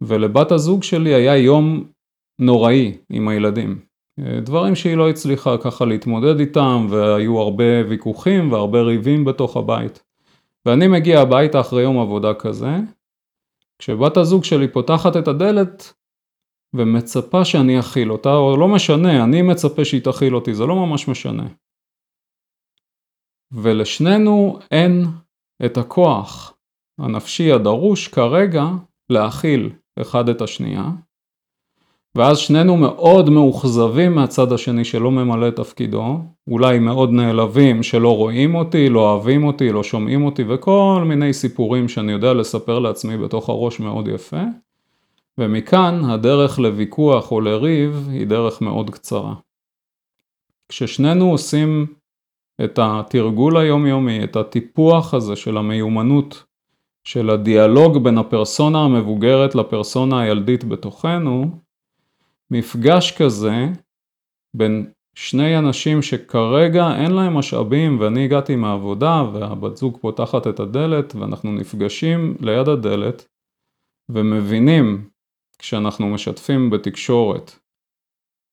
ולבת 0.00 0.52
הזוג 0.52 0.82
שלי 0.82 1.14
היה 1.14 1.36
יום 1.36 1.84
נוראי 2.40 2.96
עם 3.10 3.28
הילדים. 3.28 3.78
אה, 4.18 4.40
דברים 4.40 4.74
שהיא 4.74 4.96
לא 4.96 5.10
הצליחה 5.10 5.58
ככה 5.58 5.84
להתמודד 5.84 6.40
איתם 6.40 6.86
והיו 6.90 7.38
הרבה 7.38 7.88
ויכוחים 7.88 8.52
והרבה 8.52 8.82
ריבים 8.82 9.24
בתוך 9.24 9.56
הבית. 9.56 10.02
ואני 10.66 10.88
מגיע 10.88 11.20
הביתה 11.20 11.60
אחרי 11.60 11.82
יום 11.82 11.98
עבודה 11.98 12.34
כזה, 12.34 12.70
כשבת 13.84 14.16
הזוג 14.16 14.44
שלי 14.44 14.72
פותחת 14.72 15.16
את 15.16 15.28
הדלת 15.28 15.92
ומצפה 16.74 17.44
שאני 17.44 17.80
אכיל 17.80 18.12
אותה, 18.12 18.34
או 18.34 18.56
לא 18.56 18.68
משנה, 18.68 19.24
אני 19.24 19.42
מצפה 19.42 19.84
שהיא 19.84 20.02
תכיל 20.02 20.34
אותי, 20.34 20.54
זה 20.54 20.66
לא 20.66 20.76
ממש 20.76 21.08
משנה. 21.08 21.48
ולשנינו 23.52 24.58
אין 24.70 25.04
את 25.66 25.76
הכוח 25.76 26.56
הנפשי 27.00 27.52
הדרוש 27.52 28.08
כרגע 28.08 28.64
להכיל 29.10 29.72
אחד 30.00 30.28
את 30.28 30.40
השנייה, 30.40 30.84
ואז 32.16 32.38
שנינו 32.38 32.76
מאוד 32.76 33.30
מאוכזבים 33.30 34.14
מהצד 34.14 34.52
השני 34.52 34.84
שלא 34.84 35.10
ממלא 35.10 35.48
את 35.48 35.56
תפקידו, 35.56 36.18
אולי 36.48 36.78
מאוד 36.78 37.10
נעלבים 37.10 37.82
שלא 37.82 38.16
רואים 38.16 38.54
אותי, 38.54 38.88
לא 38.88 39.00
אוהבים 39.00 39.44
אותי, 39.44 39.72
לא 39.72 39.82
שומעים 39.82 40.24
אותי 40.24 40.44
וכל 40.48 41.04
מיני 41.06 41.32
סיפורים 41.32 41.88
שאני 41.88 42.12
יודע 42.12 42.34
לספר 42.34 42.78
לעצמי 42.78 43.16
בתוך 43.16 43.48
הראש 43.48 43.80
מאוד 43.80 44.08
יפה, 44.08 44.42
ומכאן 45.38 46.04
הדרך 46.04 46.58
לוויכוח 46.58 47.32
או 47.32 47.40
לריב 47.40 48.08
היא 48.10 48.26
דרך 48.26 48.60
מאוד 48.60 48.90
קצרה. 48.90 49.34
כששנינו 50.68 51.30
עושים 51.30 51.86
את 52.64 52.78
התרגול 52.82 53.56
היומיומי, 53.56 54.24
את 54.24 54.36
הטיפוח 54.36 55.14
הזה 55.14 55.36
של 55.36 55.56
המיומנות, 55.56 56.44
של 57.04 57.30
הדיאלוג 57.30 57.98
בין 58.04 58.18
הפרסונה 58.18 58.84
המבוגרת 58.84 59.54
לפרסונה 59.54 60.20
הילדית 60.20 60.64
בתוכנו, 60.64 61.63
מפגש 62.54 63.12
כזה 63.22 63.52
בין 64.56 64.92
שני 65.14 65.58
אנשים 65.58 66.02
שכרגע 66.02 66.84
אין 67.02 67.10
להם 67.10 67.36
משאבים 67.36 68.00
ואני 68.00 68.24
הגעתי 68.24 68.56
מהעבודה 68.56 69.22
והבת 69.32 69.76
זוג 69.76 69.98
פותחת 70.00 70.46
את 70.46 70.60
הדלת 70.60 71.14
ואנחנו 71.14 71.52
נפגשים 71.52 72.36
ליד 72.40 72.68
הדלת 72.68 73.28
ומבינים 74.10 75.10
כשאנחנו 75.58 76.06
משתפים 76.14 76.70
בתקשורת 76.70 77.58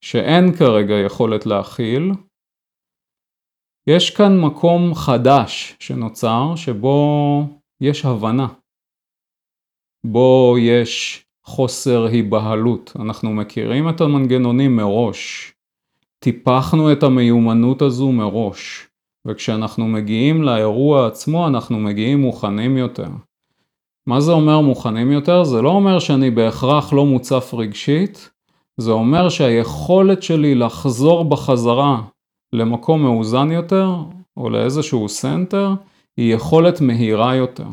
שאין 0.04 0.46
כרגע 0.60 0.96
יכולת 1.06 1.46
להכיל 1.46 2.12
יש 3.88 4.16
כאן 4.18 4.40
מקום 4.46 4.96
חדש 4.96 5.76
שנוצר 5.80 6.56
שבו 6.56 6.98
יש 7.82 8.06
הבנה, 8.06 8.48
בו 10.06 10.56
יש 10.60 11.26
חוסר 11.46 12.06
היבהלות, 12.06 12.94
אנחנו 13.00 13.34
מכירים 13.34 13.90
את 13.90 14.02
המנגנונים 14.02 14.76
מראש, 14.76 15.54
טיפחנו 16.20 16.92
את 16.92 17.04
המיומנות 17.04 17.82
הזו 17.82 18.12
מראש, 18.12 18.88
וכשאנחנו 19.28 19.88
מגיעים 19.88 20.44
לאירוע 20.44 21.08
עצמו 21.08 21.48
אנחנו 21.48 21.80
מגיעים 21.80 22.22
מוכנים 22.22 22.78
יותר. 22.78 23.08
מה 24.08 24.22
זה 24.22 24.32
אומר 24.32 24.62
מוכנים 24.62 25.12
יותר? 25.12 25.44
זה 25.44 25.62
לא 25.62 25.70
אומר 25.70 26.00
שאני 26.00 26.32
בהכרח 26.32 26.94
לא 26.94 27.06
מוצף 27.06 27.54
רגשית, 27.54 28.30
זה 28.78 28.92
אומר 28.92 29.30
שהיכולת 29.30 30.24
שלי 30.24 30.56
לחזור 30.56 31.26
בחזרה 31.26 32.02
למקום 32.54 33.04
מאוזן 33.04 33.52
יותר, 33.52 33.96
או 34.38 34.50
לאיזשהו 34.50 35.10
center, 35.10 35.74
היא 36.18 36.36
יכולת 36.36 36.82
מהירה 36.82 37.36
יותר. 37.36 37.68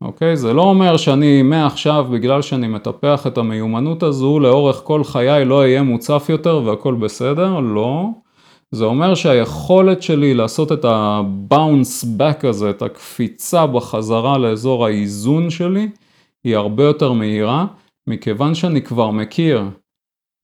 אוקיי? 0.00 0.36
זה 0.36 0.52
לא 0.52 0.62
אומר 0.62 0.96
שאני 0.96 1.42
מעכשיו, 1.42 2.06
בגלל 2.10 2.42
שאני 2.42 2.68
מטפח 2.68 3.26
את 3.26 3.38
המיומנות 3.38 4.02
הזו, 4.02 4.40
לאורך 4.40 4.80
כל 4.84 5.04
חיי 5.04 5.44
לא 5.44 5.60
אהיה 5.60 5.82
מוצף 5.82 6.26
יותר 6.28 6.62
והכל 6.64 6.94
בסדר, 6.94 7.60
לא. 7.60 8.08
זה 8.70 8.84
אומר 8.84 9.14
שהיכולת 9.14 10.02
שלי 10.02 10.34
לעשות 10.34 10.72
את 10.72 10.84
ה-bounce 10.84 12.04
back 12.18 12.46
הזה, 12.46 12.70
את 12.70 12.82
הקפיצה 12.82 13.66
בחזרה 13.66 14.38
לאזור 14.38 14.86
האיזון 14.86 15.50
שלי, 15.50 15.88
היא 16.44 16.56
הרבה 16.56 16.84
יותר 16.84 17.12
מהירה, 17.12 17.66
מכיוון 18.06 18.54
שאני 18.54 18.82
כבר 18.82 19.10
מכיר 19.10 19.64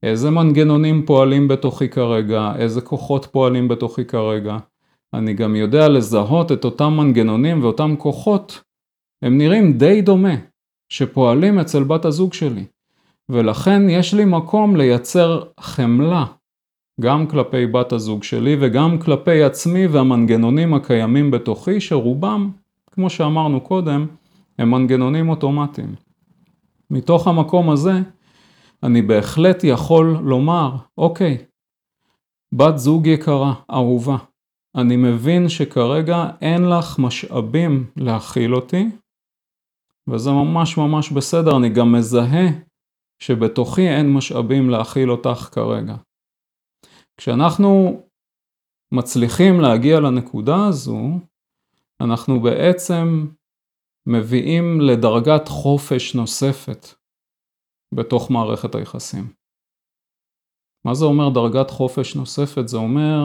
איזה 0.02 0.30
מנגנונים 0.30 1.06
פועלים 1.06 1.48
בתוכי 1.48 1.88
כרגע, 1.88 2.52
איזה 2.58 2.80
כוחות 2.80 3.26
פועלים 3.26 3.68
בתוכי 3.68 4.04
כרגע. 4.04 4.56
אני 5.14 5.34
גם 5.34 5.56
יודע 5.56 5.88
לזהות 5.88 6.52
את 6.52 6.64
אותם 6.64 6.92
מנגנונים 6.92 7.62
ואותם 7.62 7.94
כוחות, 7.98 8.60
הם 9.22 9.38
נראים 9.38 9.78
די 9.78 10.02
דומה. 10.02 10.34
שפועלים 10.90 11.58
אצל 11.58 11.84
בת 11.84 12.04
הזוג 12.04 12.32
שלי, 12.32 12.64
ולכן 13.28 13.88
יש 13.88 14.14
לי 14.14 14.24
מקום 14.24 14.76
לייצר 14.76 15.42
חמלה 15.60 16.24
גם 17.00 17.26
כלפי 17.26 17.66
בת 17.66 17.92
הזוג 17.92 18.22
שלי 18.22 18.56
וגם 18.60 18.98
כלפי 18.98 19.42
עצמי 19.42 19.86
והמנגנונים 19.86 20.74
הקיימים 20.74 21.30
בתוכי, 21.30 21.80
שרובם, 21.80 22.50
כמו 22.90 23.10
שאמרנו 23.10 23.60
קודם, 23.60 24.06
הם 24.58 24.70
מנגנונים 24.70 25.28
אוטומטיים. 25.28 25.94
מתוך 26.90 27.28
המקום 27.28 27.70
הזה, 27.70 27.92
אני 28.82 29.02
בהחלט 29.02 29.64
יכול 29.64 30.18
לומר, 30.22 30.76
אוקיי, 30.98 31.38
בת 32.54 32.78
זוג 32.78 33.06
יקרה, 33.06 33.54
אהובה, 33.70 34.16
אני 34.76 34.96
מבין 34.96 35.48
שכרגע 35.48 36.30
אין 36.40 36.68
לך 36.68 36.98
משאבים 36.98 37.86
להכיל 37.96 38.54
אותי, 38.54 38.88
וזה 40.12 40.30
ממש 40.30 40.78
ממש 40.78 41.12
בסדר, 41.12 41.56
אני 41.56 41.68
גם 41.68 41.92
מזהה 41.92 42.46
שבתוכי 43.22 43.88
אין 43.88 44.12
משאבים 44.12 44.70
להכיל 44.70 45.10
אותך 45.10 45.48
כרגע. 45.52 45.96
כשאנחנו 47.16 48.02
מצליחים 48.92 49.60
להגיע 49.60 50.00
לנקודה 50.00 50.56
הזו, 50.68 51.00
אנחנו 52.00 52.40
בעצם 52.40 53.26
מביאים 54.06 54.80
לדרגת 54.80 55.48
חופש 55.48 56.14
נוספת 56.14 56.86
בתוך 57.94 58.30
מערכת 58.30 58.74
היחסים. 58.74 59.32
מה 60.84 60.94
זה 60.94 61.04
אומר 61.04 61.28
דרגת 61.34 61.70
חופש 61.70 62.16
נוספת? 62.16 62.68
זה 62.68 62.76
אומר 62.76 63.18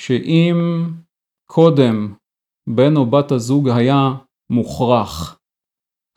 שאם 0.00 0.56
קודם 1.50 2.14
בן 2.76 2.96
או 2.96 3.10
בת 3.10 3.32
הזוג 3.32 3.68
היה 3.68 4.14
מוכרח, 4.50 5.37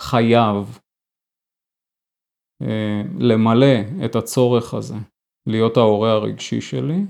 חייב, 0.02 0.80
אה, 2.62 3.02
למלא 3.20 4.06
את 4.06 4.16
הצורך 4.16 4.74
הזה, 4.74 4.96
להיות 5.48 5.78
ההורה 5.78 6.12
הרגשי 6.12 6.62
שלי, 6.62 7.02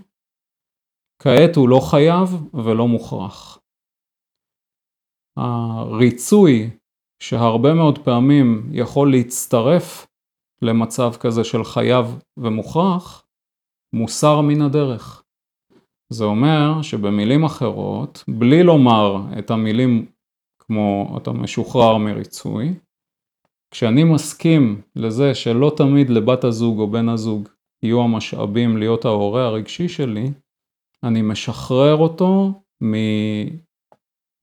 כעת 1.22 1.56
הוא 1.56 1.70
לא 1.70 1.80
חייב 1.92 2.30
ולא 2.54 2.88
מוכרח. 2.88 3.60
הריצוי 5.38 6.70
שהרבה 7.24 7.74
מאוד 7.74 8.00
פעמים 8.06 8.70
יכול 8.72 9.12
להצטרף 9.12 10.08
למצב 10.62 11.12
כזה 11.20 11.44
של 11.44 11.64
חייב 11.64 12.06
ומוכרח, 12.38 13.26
מוסר 13.96 14.42
מן 14.42 14.62
הדרך. 14.62 15.24
זה 16.14 16.24
אומר 16.24 16.82
שבמילים 16.82 17.44
אחרות, 17.44 18.24
בלי 18.28 18.64
לומר 18.64 19.40
את 19.40 19.52
המילים 19.52 20.11
כמו 20.72 21.18
אתה 21.22 21.32
משוחרר 21.32 21.98
מריצוי, 21.98 22.74
כשאני 23.72 24.04
מסכים 24.04 24.82
לזה 24.96 25.36
שלא 25.36 25.72
תמיד 25.78 26.10
לבת 26.10 26.44
הזוג 26.44 26.80
או 26.80 26.88
בן 26.88 27.10
הזוג 27.10 27.50
יהיו 27.84 28.02
המשאבים 28.02 28.78
להיות 28.78 29.06
ההורה 29.06 29.46
הרגשי 29.46 29.90
שלי, 29.90 30.32
אני 31.04 31.22
משחרר 31.22 31.96
אותו 31.96 32.62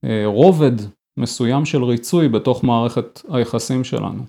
מרובד 0.04 0.72
מסוים 1.18 1.64
של 1.64 1.84
ריצוי 1.84 2.28
בתוך 2.28 2.64
מערכת 2.64 3.20
היחסים 3.28 3.84
שלנו. 3.84 4.22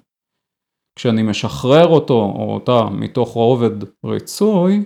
כשאני 0.96 1.24
משחרר 1.24 1.88
אותו 1.88 2.34
או 2.36 2.54
אותה 2.54 2.84
מתוך 2.92 3.30
רובד 3.30 3.84
ריצוי, 4.06 4.84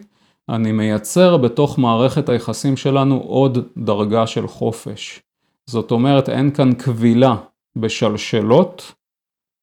אני 0.50 0.72
מייצר 0.72 1.38
בתוך 1.38 1.80
מערכת 1.80 2.30
היחסים 2.30 2.78
שלנו 2.78 3.18
עוד 3.18 3.58
דרגה 3.78 4.28
של 4.28 4.48
חופש. 4.48 5.23
זאת 5.70 5.92
אומרת, 5.92 6.30
אין 6.30 6.54
כאן 6.54 6.70
כבילה 6.86 7.36
בשלשלות, 7.78 8.94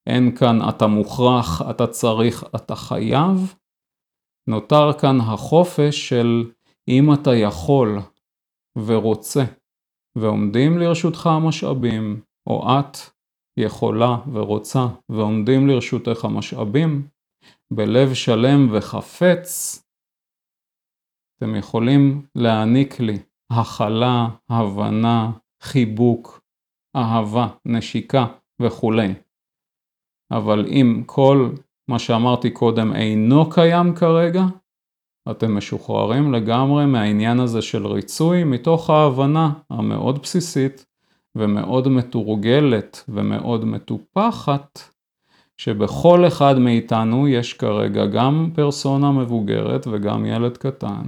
אין 0.07 0.35
כאן 0.35 0.69
אתה 0.69 0.87
מוכרח, 0.87 1.61
אתה 1.69 1.87
צריך, 1.87 2.43
אתה 2.55 2.75
חייב. 2.75 3.55
נותר 4.47 4.99
כאן 5.01 5.21
החופש 5.21 6.09
של 6.09 6.51
אם 6.87 7.13
אתה 7.13 7.35
יכול 7.35 7.99
ורוצה 8.85 9.43
ועומדים 10.17 10.77
לרשותך 10.77 11.27
המשאבים, 11.27 12.21
או 12.47 12.67
את 12.69 12.97
יכולה 13.57 14.17
ורוצה 14.33 14.85
ועומדים 15.09 15.67
לרשותך 15.67 16.25
המשאבים, 16.25 17.07
בלב 17.73 18.13
שלם 18.13 18.67
וחפץ, 18.71 19.77
אתם 21.37 21.55
יכולים 21.55 22.25
להעניק 22.35 22.99
לי 22.99 23.19
הכלה, 23.51 24.27
הבנה, 24.49 25.31
חיבוק, 25.61 26.41
אהבה, 26.95 27.47
נשיקה 27.65 28.25
וכולי. 28.61 29.13
אבל 30.31 30.65
אם 30.67 31.03
כל 31.05 31.49
מה 31.87 31.99
שאמרתי 31.99 32.49
קודם 32.49 32.95
אינו 32.95 33.49
קיים 33.49 33.95
כרגע, 33.95 34.43
אתם 35.31 35.57
משוחררים 35.57 36.33
לגמרי 36.33 36.85
מהעניין 36.85 37.39
הזה 37.39 37.61
של 37.61 37.87
ריצוי 37.87 38.43
מתוך 38.43 38.89
ההבנה 38.89 39.53
המאוד 39.69 40.21
בסיסית 40.21 40.85
ומאוד 41.35 41.87
מתורגלת 41.87 43.03
ומאוד 43.09 43.65
מטופחת, 43.65 44.79
שבכל 45.57 46.27
אחד 46.27 46.59
מאיתנו 46.59 47.27
יש 47.27 47.53
כרגע 47.53 48.05
גם 48.05 48.49
פרסונה 48.55 49.11
מבוגרת 49.11 49.87
וגם 49.91 50.25
ילד 50.25 50.57
קטן, 50.57 51.03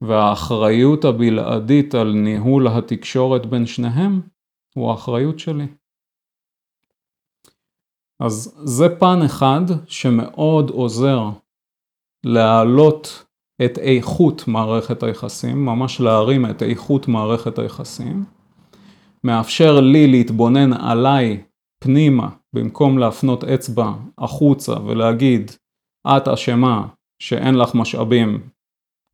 והאחריות 0.00 1.04
הבלעדית 1.04 1.94
על 1.94 2.12
ניהול 2.12 2.68
התקשורת 2.68 3.46
בין 3.46 3.66
שניהם 3.66 4.20
הוא 4.74 4.90
האחריות 4.90 5.38
שלי. 5.38 5.66
אז 8.20 8.60
זה 8.64 8.84
פן 8.98 9.18
אחד 9.26 9.60
שמאוד 9.86 10.70
עוזר 10.70 11.20
להעלות 12.24 13.24
את 13.64 13.78
איכות 13.78 14.48
מערכת 14.48 15.02
היחסים, 15.02 15.66
ממש 15.66 16.00
להרים 16.00 16.50
את 16.50 16.62
איכות 16.62 17.08
מערכת 17.08 17.58
היחסים, 17.58 18.24
מאפשר 19.24 19.80
לי 19.80 20.06
להתבונן 20.06 20.72
עליי 20.72 21.42
פנימה, 21.82 22.28
במקום 22.52 22.98
להפנות 22.98 23.44
אצבע 23.44 23.92
החוצה 24.18 24.72
ולהגיד, 24.86 25.50
את 26.06 26.28
אשמה 26.28 26.86
שאין 27.22 27.54
לך 27.54 27.74
משאבים 27.74 28.48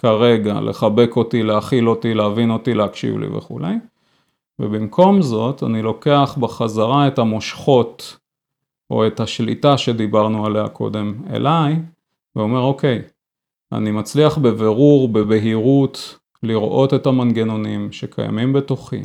כרגע 0.02 0.60
לחבק 0.60 1.16
אותי, 1.16 1.42
להכיל 1.42 1.88
אותי, 1.88 2.14
להבין 2.14 2.50
אותי, 2.50 2.74
להקשיב 2.74 3.18
לי 3.18 3.26
וכולי. 3.26 3.74
ובמקום 4.58 5.22
זאת, 5.22 5.62
אני 5.62 5.82
לוקח 5.82 6.38
בחזרה 6.40 7.08
את 7.08 7.18
המושכות 7.18 8.16
או 8.90 9.06
את 9.06 9.20
השליטה 9.20 9.78
שדיברנו 9.78 10.46
עליה 10.46 10.68
קודם 10.68 11.14
אליי, 11.30 11.76
ואומר, 12.36 12.60
אוקיי, 12.60 13.02
אני 13.72 13.90
מצליח 13.90 14.38
בבירור, 14.38 15.08
בבהירות, 15.08 16.18
לראות 16.42 16.94
את 16.94 17.06
המנגנונים 17.06 17.92
שקיימים 17.92 18.52
בתוכי, 18.52 19.02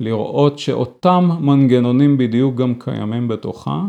לראות 0.00 0.58
שאותם 0.58 1.28
מנגנונים 1.40 2.18
בדיוק 2.18 2.54
גם 2.54 2.74
קיימים 2.78 3.28
בתוכה, 3.28 3.84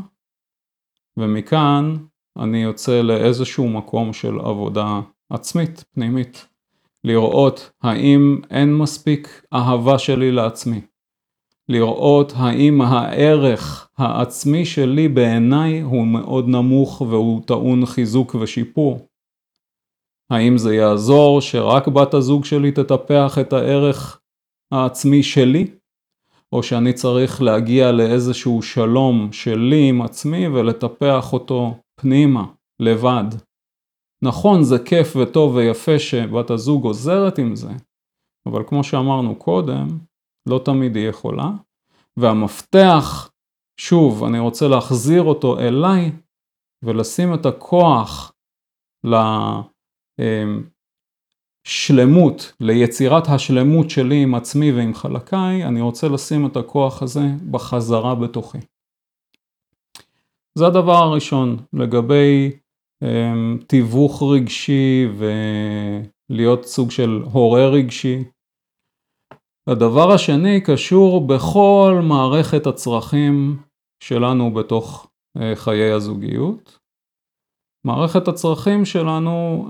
ומכאן 1.17 1.95
אני 2.37 2.63
יוצא 2.63 3.01
לאיזשהו 3.01 3.69
מקום 3.69 4.13
של 4.13 4.39
עבודה 4.39 5.01
עצמית, 5.29 5.83
פנימית. 5.93 6.47
לראות 7.03 7.71
האם 7.81 8.37
אין 8.51 8.75
מספיק 8.75 9.45
אהבה 9.53 9.99
שלי 9.99 10.31
לעצמי. 10.31 10.81
לראות 11.69 12.33
האם 12.35 12.81
הערך 12.81 13.89
העצמי 13.97 14.65
שלי 14.65 15.07
בעיניי 15.07 15.81
הוא 15.81 16.07
מאוד 16.07 16.47
נמוך 16.47 17.01
והוא 17.01 17.41
טעון 17.45 17.85
חיזוק 17.85 18.35
ושיפור. 18.35 19.07
האם 20.29 20.57
זה 20.57 20.75
יעזור 20.75 21.41
שרק 21.41 21.87
בת 21.87 22.13
הזוג 22.13 22.45
שלי 22.45 22.71
תטפח 22.71 23.37
את 23.41 23.53
הערך 23.53 24.19
העצמי 24.71 25.23
שלי? 25.23 25.67
או 26.51 26.63
שאני 26.63 26.93
צריך 26.93 27.41
להגיע 27.41 27.91
לאיזשהו 27.91 28.61
שלום 28.61 29.29
שלי 29.31 29.89
עם 29.89 30.01
עצמי 30.01 30.47
ולטפח 30.47 31.33
אותו 31.33 31.77
פנימה, 31.95 32.45
לבד. 32.79 33.23
נכון, 34.23 34.63
זה 34.63 34.75
כיף 34.85 35.15
וטוב 35.15 35.55
ויפה 35.55 35.99
שבת 35.99 36.49
הזוג 36.49 36.83
עוזרת 36.83 37.37
עם 37.37 37.55
זה, 37.55 37.71
אבל 38.45 38.63
כמו 38.67 38.83
שאמרנו 38.83 39.35
קודם, 39.35 39.87
לא 40.49 40.61
תמיד 40.65 40.95
היא 40.95 41.09
יכולה, 41.09 41.49
והמפתח, 42.17 43.31
שוב, 43.79 44.23
אני 44.23 44.39
רוצה 44.39 44.67
להחזיר 44.67 45.21
אותו 45.21 45.59
אליי 45.59 46.11
ולשים 46.83 47.33
את 47.33 47.45
הכוח 47.45 48.31
לשלמות, 51.65 52.53
ליצירת 52.59 53.27
השלמות 53.27 53.89
שלי 53.89 54.23
עם 54.23 54.35
עצמי 54.35 54.71
ועם 54.71 54.93
חלקיי, 54.93 55.65
אני 55.65 55.81
רוצה 55.81 56.07
לשים 56.07 56.45
את 56.45 56.57
הכוח 56.57 57.01
הזה 57.03 57.25
בחזרה 57.51 58.15
בתוכי. 58.15 58.59
זה 60.57 60.67
הדבר 60.67 60.95
הראשון 60.95 61.57
לגבי 61.73 62.51
אמ, 62.51 62.62
תיווך 63.67 64.23
רגשי 64.23 65.07
ולהיות 66.29 66.65
סוג 66.65 66.91
של 66.91 67.21
הורה 67.31 67.67
רגשי. 67.67 68.23
הדבר 69.67 70.11
השני 70.11 70.61
קשור 70.61 71.27
בכל 71.27 71.99
מערכת 72.03 72.67
הצרכים 72.67 73.57
שלנו 74.03 74.53
בתוך 74.53 75.07
אה, 75.37 75.55
חיי 75.55 75.91
הזוגיות. 75.91 76.79
מערכת 77.85 78.27
הצרכים 78.27 78.85
שלנו 78.85 79.67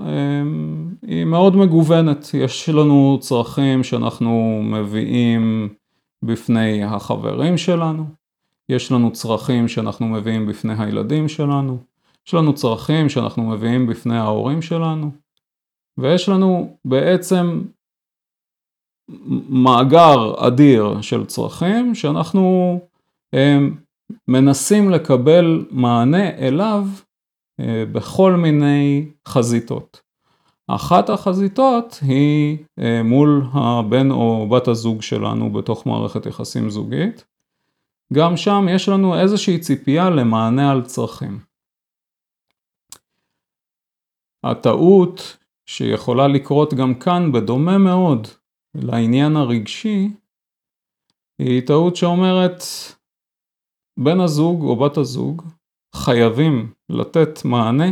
היא 1.02 1.24
מאוד 1.24 1.56
מגוונת, 1.56 2.26
יש 2.34 2.68
לנו 2.68 3.18
צרכים 3.20 3.84
שאנחנו 3.84 4.60
מביאים 4.64 5.68
בפני 6.24 6.84
החברים 6.84 7.58
שלנו, 7.58 8.04
יש 8.68 8.92
לנו 8.92 9.12
צרכים 9.12 9.68
שאנחנו 9.68 10.08
מביאים 10.08 10.46
בפני 10.46 10.74
הילדים 10.78 11.28
שלנו, 11.28 11.78
יש 12.26 12.34
לנו 12.34 12.54
צרכים 12.54 13.08
שאנחנו 13.08 13.42
מביאים 13.42 13.86
בפני 13.86 14.18
ההורים 14.18 14.62
שלנו, 14.62 15.10
ויש 15.98 16.28
לנו 16.28 16.76
בעצם 16.84 17.62
מאגר 19.48 20.46
אדיר 20.46 21.00
של 21.00 21.26
צרכים 21.26 21.94
שאנחנו 21.94 22.80
מנסים 24.28 24.90
לקבל 24.90 25.66
מענה 25.70 26.30
אליו 26.30 26.84
אה, 27.60 27.84
בכל 27.92 28.32
מיני 28.32 29.08
חזיתות. 29.28 30.00
אחת 30.68 31.10
החזיתות 31.10 31.98
היא 32.02 32.58
אה, 32.78 33.02
מול 33.02 33.44
הבן 33.52 34.10
או 34.10 34.48
בת 34.48 34.68
הזוג 34.68 35.02
שלנו 35.02 35.52
בתוך 35.52 35.86
מערכת 35.86 36.26
יחסים 36.26 36.70
זוגית. 36.70 37.24
גם 38.12 38.36
שם 38.36 38.66
יש 38.70 38.88
לנו 38.88 39.20
איזושהי 39.20 39.58
ציפייה 39.58 40.10
למענה 40.10 40.72
על 40.72 40.82
צרכים. 40.82 41.38
הטעות 44.50 45.36
שיכולה 45.68 46.28
לקרות 46.28 46.74
גם 46.74 46.94
כאן 46.94 47.32
בדומה 47.32 47.78
מאוד 47.78 48.26
לעניין 48.74 49.36
הרגשי, 49.36 50.08
היא 51.38 51.66
טעות 51.66 51.96
שאומרת 51.96 52.62
בן 54.04 54.20
הזוג 54.20 54.62
או 54.62 54.76
בת 54.76 54.96
הזוג 54.96 55.42
חייבים 55.96 56.72
לתת 56.88 57.44
מענה 57.44 57.90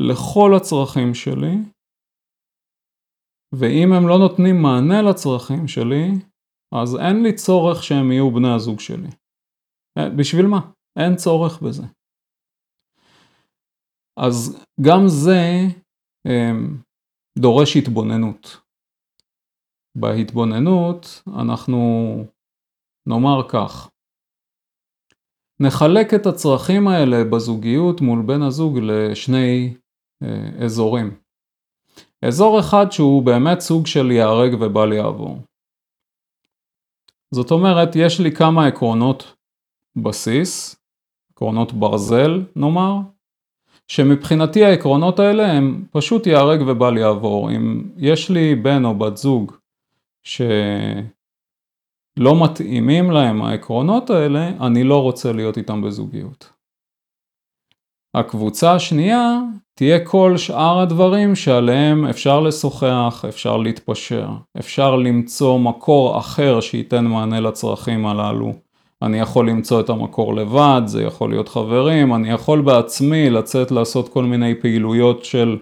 לכל 0.00 0.50
הצרכים 0.56 1.14
שלי, 1.14 1.56
ואם 3.54 3.92
הם 3.92 4.08
לא 4.08 4.18
נותנים 4.18 4.62
מענה 4.62 5.02
לצרכים 5.02 5.68
שלי, 5.68 6.04
אז 6.74 6.96
אין 6.96 7.22
לי 7.22 7.34
צורך 7.34 7.82
שהם 7.82 8.12
יהיו 8.12 8.30
בני 8.30 8.54
הזוג 8.54 8.80
שלי. 8.80 9.08
בשביל 10.18 10.46
מה? 10.46 10.60
אין 10.98 11.16
צורך 11.16 11.62
בזה. 11.62 11.82
אז 14.16 14.64
גם 14.80 15.00
זה 15.06 15.40
אמ, 16.26 16.76
דורש 17.38 17.76
התבוננות. 17.76 18.60
בהתבוננות 19.96 21.22
אנחנו 21.40 21.78
נאמר 23.06 23.48
כך, 23.48 23.90
נחלק 25.60 26.14
את 26.14 26.26
הצרכים 26.26 26.88
האלה 26.88 27.24
בזוגיות 27.24 28.00
מול 28.00 28.22
בן 28.26 28.42
הזוג 28.42 28.78
לשני 28.82 29.74
אה, 30.22 30.64
אזורים. 30.64 31.20
אזור 32.24 32.60
אחד 32.60 32.86
שהוא 32.90 33.26
באמת 33.26 33.60
סוג 33.60 33.86
של 33.86 34.10
ייהרג 34.10 34.54
ובל 34.60 34.92
יעבור. 34.92 35.38
זאת 37.34 37.50
אומרת, 37.50 37.88
יש 37.96 38.20
לי 38.20 38.32
כמה 38.32 38.66
עקרונות 38.66 39.34
בסיס, 40.04 40.76
עקרונות 41.32 41.72
ברזל 41.72 42.30
נאמר, 42.56 43.15
שמבחינתי 43.88 44.64
העקרונות 44.64 45.18
האלה 45.18 45.52
הם 45.52 45.84
פשוט 45.90 46.26
ייהרג 46.26 46.60
ובל 46.66 46.96
יעבור. 46.98 47.50
אם 47.50 47.82
יש 47.96 48.30
לי 48.30 48.54
בן 48.54 48.84
או 48.84 48.94
בת 48.94 49.16
זוג 49.16 49.52
שלא 50.24 50.64
מתאימים 52.44 53.10
להם 53.10 53.42
העקרונות 53.42 54.10
האלה, 54.10 54.48
אני 54.66 54.84
לא 54.84 55.02
רוצה 55.02 55.32
להיות 55.32 55.58
איתם 55.58 55.82
בזוגיות. 55.82 56.52
הקבוצה 58.14 58.74
השנייה 58.74 59.40
תהיה 59.74 60.04
כל 60.04 60.36
שאר 60.36 60.78
הדברים 60.80 61.34
שעליהם 61.34 62.06
אפשר 62.06 62.40
לשוחח, 62.40 63.24
אפשר 63.28 63.56
להתפשר, 63.56 64.28
אפשר 64.58 64.96
למצוא 64.96 65.58
מקור 65.58 66.18
אחר 66.18 66.60
שייתן 66.60 67.04
מענה 67.04 67.40
לצרכים 67.40 68.06
הללו. 68.06 68.65
אני 69.02 69.18
יכול 69.20 69.50
למצוא 69.50 69.80
את 69.80 69.90
המקור 69.90 70.34
לבד, 70.34 70.82
זה 70.84 71.02
יכול 71.02 71.30
להיות 71.30 71.48
חברים, 71.48 72.14
אני 72.14 72.30
יכול 72.30 72.60
בעצמי 72.60 73.30
לצאת 73.30 73.70
לעשות 73.70 74.08
כל 74.08 74.24
מיני 74.24 74.54
פעילויות 74.60 75.24
של 75.24 75.58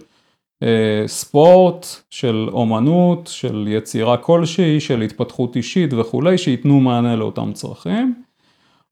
אה, 0.62 1.04
ספורט, 1.06 1.86
של 2.10 2.48
אומנות, 2.52 3.26
של 3.26 3.68
יצירה 3.68 4.16
כלשהי, 4.16 4.80
של 4.80 5.02
התפתחות 5.02 5.56
אישית 5.56 5.92
וכולי, 5.92 6.38
שייתנו 6.38 6.80
מענה 6.80 7.16
לאותם 7.16 7.52
צרכים. 7.52 8.14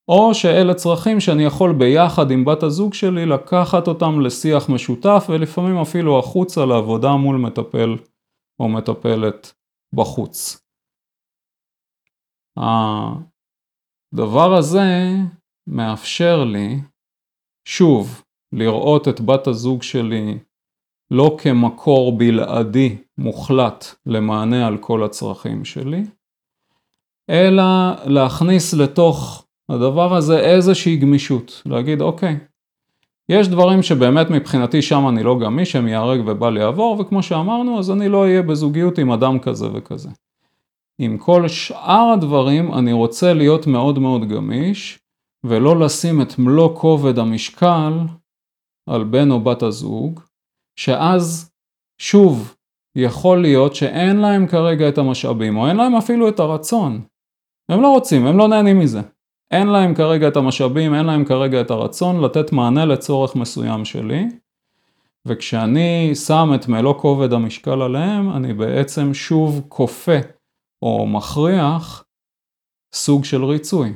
או 0.09 0.35
שאלה 0.35 0.75
צרכים 0.75 1.21
שאני 1.21 1.45
יכול 1.45 1.73
ביחד 1.73 2.31
עם 2.31 2.45
בת 2.45 2.63
הזוג 2.63 2.95
שלי 2.95 3.27
לקחת 3.27 3.89
אותם 3.89 4.21
לשיח 4.21 4.69
משותף 4.69 5.27
ולפעמים 5.29 5.77
אפילו 5.77 6.19
החוצה 6.19 6.67
לעבודה 6.67 7.13
מול 7.17 7.37
מטפל 7.37 7.97
או 8.61 8.69
מטפלת 8.69 9.53
בחוץ. 9.95 10.63
הדבר 14.13 14.55
הזה 14.55 15.11
מאפשר 15.67 16.45
לי, 16.45 16.81
שוב, 17.69 18.23
לראות 18.53 19.09
את 19.09 19.21
בת 19.21 19.47
הזוג 19.47 19.83
שלי 19.83 20.39
לא 21.11 21.37
כמקור 21.39 22.19
בלעדי 22.19 22.97
מוחלט 23.19 23.85
למענה 24.07 24.67
על 24.67 24.79
כל 24.79 25.05
הצרכים 25.05 25.65
שלי, 25.65 26.03
אלא 27.31 27.63
להכניס 28.05 28.75
לתוך 28.75 29.45
הדבר 29.69 30.17
הזה 30.17 30.39
איזושהי 30.41 30.97
גמישות, 30.97 31.63
להגיד 31.67 32.01
אוקיי, 32.01 32.39
יש 33.29 33.49
דברים 33.49 33.83
שבאמת 33.83 34.31
מבחינתי 34.31 34.83
שם 34.83 35.09
אני 35.09 35.23
לא 35.23 35.39
גמיש, 35.39 35.77
הם 35.77 35.89
ייהרג 35.89 36.21
ובל 36.27 36.57
יעבור, 36.57 37.01
וכמו 37.01 37.23
שאמרנו, 37.23 37.79
אז 37.79 37.91
אני 37.91 38.09
לא 38.09 38.23
אהיה 38.23 38.43
בזוגיות 38.43 38.99
עם 38.99 39.13
אדם 39.13 39.39
כזה 39.39 39.67
וכזה. 39.75 40.09
עם 41.01 41.19
כל 41.19 41.49
שאר 41.49 42.11
הדברים 42.15 42.75
אני 42.75 42.93
רוצה 42.93 43.35
להיות 43.35 43.67
מאוד 43.67 43.99
מאוד 43.99 44.29
גמיש, 44.29 44.99
ולא 45.47 45.81
לשים 45.81 46.23
את 46.23 46.39
מלוא 46.39 46.77
כובד 46.77 47.19
המשקל 47.19 47.93
על 48.89 49.05
בן 49.05 49.31
או 49.31 49.41
בת 49.41 49.63
הזוג, 49.63 50.21
שאז 50.79 51.51
שוב 52.01 52.55
יכול 52.97 53.43
להיות 53.43 53.75
שאין 53.75 54.17
להם 54.17 54.47
כרגע 54.47 54.89
את 54.89 54.99
המשאבים, 54.99 55.57
או 55.57 55.69
אין 55.69 55.77
להם 55.77 55.95
אפילו 55.95 56.29
את 56.29 56.41
הרצון. 56.41 57.01
הם 57.69 57.83
לא 57.83 57.93
רוצים, 57.93 58.27
הם 58.27 58.39
לא 58.39 58.49
נהנים 58.49 58.79
מזה. 58.79 59.01
אין 59.51 59.67
להם 59.67 59.95
כרגע 59.95 60.29
את 60.29 60.37
המשאבים, 60.37 60.95
אין 60.95 61.07
להם 61.07 61.25
כרגע 61.25 61.61
את 61.61 61.71
הרצון 61.71 62.25
לתת 62.25 62.53
מענה 62.53 62.85
לצורך 62.85 63.37
מסוים 63.37 63.85
שלי, 63.85 64.27
וכשאני 65.27 66.15
שם 66.15 66.51
את 66.55 66.69
מלוא 66.69 66.95
כובד 66.95 67.33
המשקל 67.33 67.83
עליהם, 67.83 68.37
אני 68.37 68.55
בעצם 68.55 69.15
שוב 69.15 69.65
כופה 69.69 70.19
או 70.83 71.07
מכריח 71.07 72.05
סוג 72.95 73.25
של 73.25 73.45
ריצוי. 73.45 73.93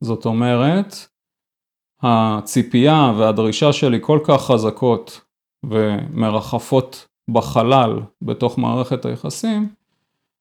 זאת 0.00 0.24
אומרת, 0.24 0.94
הציפייה 2.02 3.12
והדרישה 3.18 3.72
שלי 3.72 3.98
כל 4.02 4.20
כך 4.28 4.42
חזקות 4.42 5.20
ומרחפות 5.64 7.08
בחלל 7.30 8.00
בתוך 8.22 8.58
מערכת 8.58 9.04
היחסים, 9.04 9.74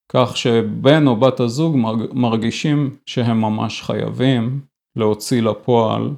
כך 0.10 0.38
שבן 0.38 1.08
או 1.08 1.16
בת 1.16 1.40
הזוג 1.40 1.76
מרגישים 2.14 2.98
שהם 3.06 3.42
ממש 3.42 3.82
חייבים 3.82 4.62
להוציא 4.96 5.42
לפועל 5.42 6.16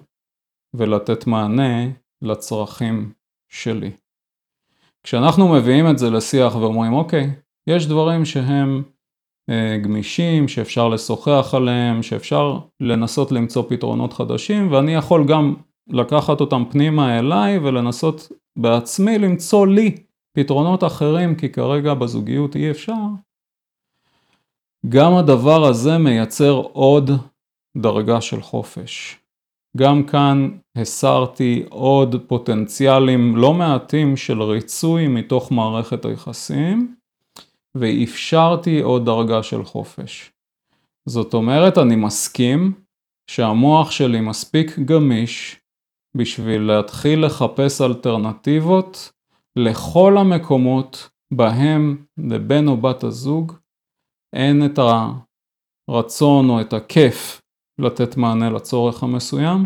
ולתת 0.73 1.27
מענה 1.27 1.87
לצרכים 2.21 3.13
שלי. 3.49 3.91
כשאנחנו 5.03 5.53
מביאים 5.53 5.89
את 5.91 5.97
זה 5.97 6.09
לשיח 6.09 6.55
ואומרים 6.55 6.93
אוקיי, 6.93 7.35
יש 7.67 7.87
דברים 7.87 8.25
שהם 8.25 8.83
אה, 9.49 9.77
גמישים, 9.83 10.47
שאפשר 10.47 10.87
לשוחח 10.87 11.53
עליהם, 11.53 12.03
שאפשר 12.03 12.59
לנסות 12.79 13.31
למצוא 13.31 13.63
פתרונות 13.69 14.13
חדשים 14.13 14.71
ואני 14.71 14.93
יכול 14.93 15.27
גם 15.27 15.55
לקחת 15.89 16.41
אותם 16.41 16.63
פנימה 16.71 17.19
אליי 17.19 17.57
ולנסות 17.57 18.31
בעצמי 18.59 19.17
למצוא 19.17 19.67
לי 19.67 19.95
פתרונות 20.37 20.83
אחרים 20.83 21.35
כי 21.35 21.49
כרגע 21.49 21.93
בזוגיות 21.93 22.55
אי 22.55 22.71
אפשר. 22.71 22.93
גם 24.89 25.13
הדבר 25.13 25.65
הזה 25.65 25.97
מייצר 25.97 26.53
עוד 26.73 27.11
דרגה 27.77 28.21
של 28.21 28.41
חופש. 28.41 29.17
גם 29.77 30.03
כאן 30.03 30.49
הסרתי 30.77 31.65
עוד 31.69 32.15
פוטנציאלים 32.27 33.35
לא 33.35 33.53
מעטים 33.53 34.17
של 34.17 34.41
ריצוי 34.41 35.07
מתוך 35.07 35.51
מערכת 35.51 36.05
היחסים, 36.05 36.95
ואפשרתי 37.79 38.81
עוד 38.81 39.05
דרגה 39.05 39.43
של 39.43 39.63
חופש. 39.63 40.31
זאת 41.09 41.33
אומרת, 41.33 41.77
אני 41.77 41.95
מסכים 41.95 42.73
שהמוח 43.31 43.91
שלי 43.91 44.21
מספיק 44.21 44.79
גמיש 44.79 45.59
בשביל 46.17 46.61
להתחיל 46.61 47.25
לחפש 47.25 47.81
אלטרנטיבות 47.81 49.11
לכל 49.55 50.17
המקומות 50.17 51.09
בהם 51.33 52.05
לבן 52.17 52.67
או 52.67 52.77
בת 52.77 53.03
הזוג 53.03 53.53
אין 54.35 54.65
את 54.65 54.79
הרצון 55.89 56.49
או 56.49 56.61
את 56.61 56.73
הכיף 56.73 57.41
לתת 57.79 58.17
מענה 58.17 58.49
לצורך 58.49 59.03
המסוים, 59.03 59.65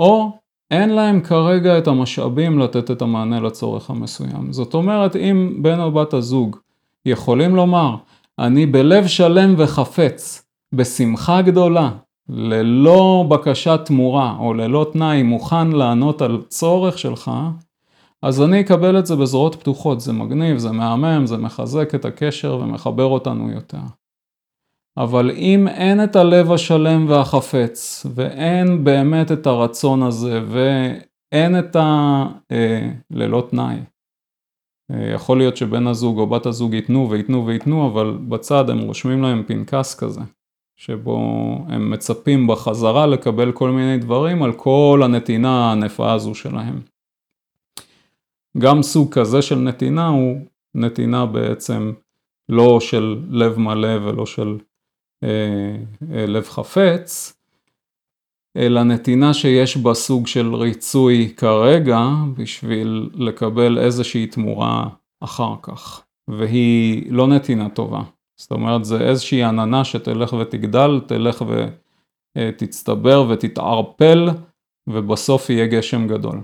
או 0.00 0.38
אין 0.70 0.90
להם 0.90 1.20
כרגע 1.20 1.78
את 1.78 1.86
המשאבים 1.86 2.58
לתת 2.58 2.90
את 2.90 3.02
המענה 3.02 3.40
לצורך 3.40 3.90
המסוים. 3.90 4.52
זאת 4.52 4.74
אומרת, 4.74 5.16
אם 5.16 5.62
בן 5.62 5.80
או 5.80 5.92
בת 5.92 6.14
הזוג 6.14 6.56
יכולים 7.06 7.56
לומר, 7.56 7.96
אני 8.38 8.66
בלב 8.66 9.06
שלם 9.06 9.54
וחפץ, 9.58 10.46
בשמחה 10.74 11.42
גדולה, 11.42 11.90
ללא 12.28 13.24
בקשת 13.28 13.80
תמורה 13.84 14.36
או 14.38 14.54
ללא 14.54 14.86
תנאי, 14.92 15.22
מוכן 15.22 15.72
לענות 15.72 16.22
על 16.22 16.42
צורך 16.48 16.98
שלך, 16.98 17.30
אז 18.22 18.42
אני 18.42 18.60
אקבל 18.60 18.98
את 18.98 19.06
זה 19.06 19.16
בזרועות 19.16 19.54
פתוחות, 19.54 20.00
זה 20.00 20.12
מגניב, 20.12 20.58
זה 20.58 20.72
מהמם, 20.72 21.26
זה 21.26 21.36
מחזק 21.36 21.94
את 21.94 22.04
הקשר 22.04 22.58
ומחבר 22.62 23.04
אותנו 23.04 23.50
יותר. 23.50 23.80
אבל 24.96 25.30
אם 25.30 25.68
אין 25.68 26.04
את 26.04 26.16
הלב 26.16 26.52
השלם 26.52 27.08
והחפץ, 27.08 28.06
ואין 28.14 28.84
באמת 28.84 29.32
את 29.32 29.46
הרצון 29.46 30.02
הזה, 30.02 30.42
ואין 30.46 31.58
את 31.58 31.76
ה... 31.76 32.24
אה, 32.52 32.90
ללא 33.10 33.46
תנאי. 33.50 33.76
אה, 34.90 35.10
יכול 35.14 35.38
להיות 35.38 35.56
שבן 35.56 35.86
הזוג 35.86 36.18
או 36.18 36.26
בת 36.26 36.46
הזוג 36.46 36.74
ייתנו 36.74 37.10
וייתנו 37.10 37.46
וייתנו, 37.46 37.86
אבל 37.86 38.18
בצד 38.28 38.70
הם 38.70 38.78
רושמים 38.78 39.22
להם 39.22 39.42
פנקס 39.46 39.94
כזה, 39.94 40.20
שבו 40.76 41.18
הם 41.68 41.90
מצפים 41.90 42.46
בחזרה 42.46 43.06
לקבל 43.06 43.52
כל 43.52 43.70
מיני 43.70 43.98
דברים 43.98 44.42
על 44.42 44.52
כל 44.52 45.00
הנתינה 45.04 45.68
הענפה 45.68 46.12
הזו 46.12 46.34
שלהם. 46.34 46.80
גם 48.58 48.82
סוג 48.82 49.14
כזה 49.14 49.42
של 49.42 49.58
נתינה 49.58 50.08
הוא 50.08 50.40
נתינה 50.74 51.26
בעצם 51.26 51.92
לא 52.48 52.80
של 52.80 53.22
לב 53.30 53.58
מלא 53.58 54.08
ולא 54.08 54.26
של 54.26 54.58
אה, 55.24 55.76
אה, 56.12 56.26
לב 56.26 56.44
חפץ, 56.44 57.37
אלא 58.58 58.82
נתינה 58.82 59.34
שיש 59.34 59.76
בה 59.76 59.94
סוג 59.94 60.26
של 60.26 60.54
ריצוי 60.54 61.34
כרגע 61.36 62.00
בשביל 62.36 63.10
לקבל 63.14 63.78
איזושהי 63.78 64.26
תמורה 64.26 64.88
אחר 65.24 65.54
כך, 65.62 66.02
והיא 66.30 67.12
לא 67.12 67.26
נתינה 67.26 67.68
טובה. 67.68 68.02
זאת 68.40 68.50
אומרת, 68.50 68.84
זה 68.84 69.00
איזושהי 69.00 69.44
עננה 69.44 69.84
שתלך 69.84 70.32
ותגדל, 70.32 71.00
תלך 71.06 71.44
ותצטבר 72.38 73.26
ותתערפל, 73.30 74.28
ובסוף 74.88 75.50
יהיה 75.50 75.66
גשם 75.66 76.08
גדול. 76.08 76.40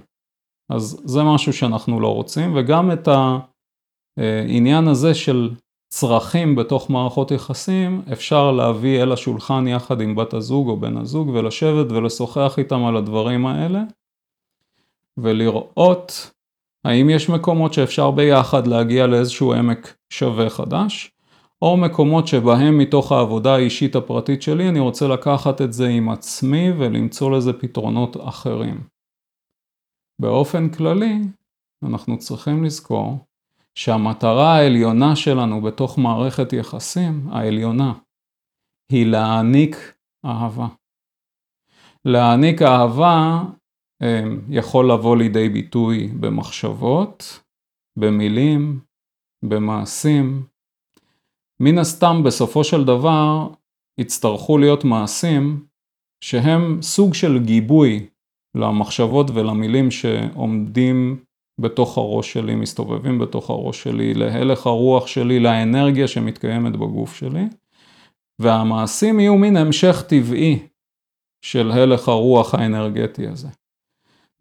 אז 0.70 1.02
זה 1.04 1.22
משהו 1.22 1.52
שאנחנו 1.52 2.00
לא 2.00 2.14
רוצים, 2.14 2.56
וגם 2.56 2.92
את 2.92 3.08
העניין 4.18 4.88
הזה 4.88 5.14
של 5.14 5.50
צרכים 5.96 6.54
בתוך 6.54 6.90
מערכות 6.90 7.30
יחסים, 7.30 8.02
אפשר 8.12 8.52
להביא 8.52 9.02
אל 9.02 9.12
השולחן 9.12 9.66
יחד 9.66 10.00
עם 10.00 10.14
בת 10.14 10.34
הזוג 10.34 10.68
או 10.68 10.76
בן 10.76 10.96
הזוג 10.96 11.28
ולשבת 11.28 11.92
ולשוחח 11.92 12.54
איתם 12.58 12.84
על 12.84 12.96
הדברים 12.96 13.46
האלה, 13.46 13.82
ולראות 15.16 16.30
האם 16.84 17.10
יש 17.10 17.28
מקומות 17.28 17.72
שאפשר 17.72 18.10
ביחד 18.10 18.66
להגיע 18.66 19.06
לאיזשהו 19.06 19.54
עמק 19.54 19.96
שווה 20.10 20.50
חדש, 20.50 21.12
או 21.62 21.76
מקומות 21.76 22.26
שבהם 22.26 22.78
מתוך 22.78 23.12
העבודה 23.12 23.54
האישית 23.54 23.96
הפרטית 23.96 24.42
שלי 24.42 24.68
אני 24.68 24.80
רוצה 24.80 25.08
לקחת 25.08 25.60
את 25.60 25.72
זה 25.72 25.88
עם 25.88 26.08
עצמי 26.08 26.70
ולמצוא 26.78 27.30
לזה 27.30 27.52
פתרונות 27.52 28.16
אחרים. 28.16 28.80
באופן 30.18 30.68
כללי, 30.68 31.18
אנחנו 31.82 32.18
צריכים 32.18 32.64
לזכור 32.64 33.18
שהמטרה 33.78 34.56
העליונה 34.56 35.16
שלנו 35.16 35.60
בתוך 35.60 35.98
מערכת 35.98 36.52
יחסים, 36.52 37.28
העליונה, 37.32 37.92
היא 38.92 39.06
להעניק 39.06 39.76
אהבה. 40.24 40.66
להעניק 42.04 42.62
אהבה 42.62 43.42
אמ, 44.02 44.40
יכול 44.50 44.90
לבוא 44.92 45.16
לידי 45.16 45.48
ביטוי 45.48 46.08
במחשבות, 46.20 47.40
במילים, 47.98 48.80
במעשים. 49.44 50.46
מן 51.60 51.78
הסתם 51.78 52.22
בסופו 52.24 52.64
של 52.64 52.84
דבר 52.84 53.48
יצטרכו 54.00 54.58
להיות 54.58 54.84
מעשים 54.84 55.66
שהם 56.24 56.82
סוג 56.82 57.14
של 57.14 57.38
גיבוי 57.44 58.06
למחשבות 58.54 59.26
ולמילים 59.34 59.90
שעומדים 59.90 61.24
בתוך 61.58 61.98
הראש 61.98 62.32
שלי, 62.32 62.54
מסתובבים 62.54 63.18
בתוך 63.18 63.50
הראש 63.50 63.82
שלי, 63.82 64.14
להלך 64.14 64.66
הרוח 64.66 65.06
שלי, 65.06 65.40
לאנרגיה 65.40 66.08
שמתקיימת 66.08 66.72
בגוף 66.72 67.16
שלי, 67.16 67.44
והמעשים 68.38 69.20
יהיו 69.20 69.36
מין 69.36 69.56
המשך 69.56 70.04
טבעי 70.08 70.58
של 71.42 71.70
הלך 71.70 72.08
הרוח 72.08 72.54
האנרגטי 72.54 73.26
הזה. 73.26 73.48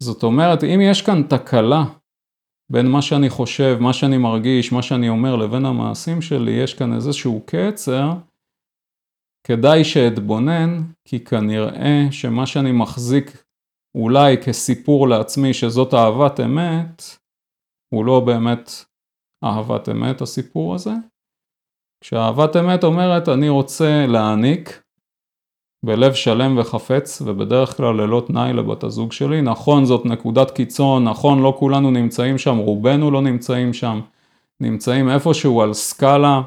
זאת 0.00 0.22
אומרת, 0.22 0.64
אם 0.64 0.80
יש 0.82 1.02
כאן 1.02 1.22
תקלה 1.22 1.84
בין 2.70 2.86
מה 2.86 3.02
שאני 3.02 3.30
חושב, 3.30 3.76
מה 3.80 3.92
שאני 3.92 4.18
מרגיש, 4.18 4.72
מה 4.72 4.82
שאני 4.82 5.08
אומר, 5.08 5.36
לבין 5.36 5.66
המעשים 5.66 6.22
שלי, 6.22 6.50
יש 6.50 6.74
כאן 6.74 6.94
איזשהו 6.94 7.42
קצר, 7.46 8.12
כדאי 9.44 9.84
שאתבונן, 9.84 10.82
כי 11.04 11.20
כנראה 11.20 12.06
שמה 12.10 12.46
שאני 12.46 12.72
מחזיק 12.72 13.43
אולי 13.94 14.36
כסיפור 14.36 15.08
לעצמי 15.08 15.54
שזאת 15.54 15.94
אהבת 15.94 16.40
אמת, 16.40 17.02
הוא 17.94 18.04
לא 18.04 18.20
באמת 18.20 18.70
אהבת 19.44 19.88
אמת 19.88 20.20
הסיפור 20.20 20.74
הזה. 20.74 20.92
כשאהבת 22.00 22.56
אמת 22.56 22.84
אומרת 22.84 23.28
אני 23.28 23.48
רוצה 23.48 24.06
להעניק 24.06 24.82
בלב 25.84 26.14
שלם 26.14 26.58
וחפץ 26.58 27.22
ובדרך 27.24 27.76
כלל 27.76 27.94
ללא 27.94 28.22
תנאי 28.26 28.52
לבת 28.52 28.84
הזוג 28.84 29.12
שלי, 29.12 29.42
נכון 29.42 29.84
זאת 29.84 30.06
נקודת 30.06 30.50
קיצון, 30.50 31.04
נכון 31.04 31.42
לא 31.42 31.56
כולנו 31.58 31.90
נמצאים 31.90 32.38
שם, 32.38 32.56
רובנו 32.56 33.10
לא 33.10 33.22
נמצאים 33.22 33.72
שם, 33.72 34.00
נמצאים 34.60 35.10
איפשהו 35.10 35.62
על 35.62 35.72
סקאלה 35.72 36.42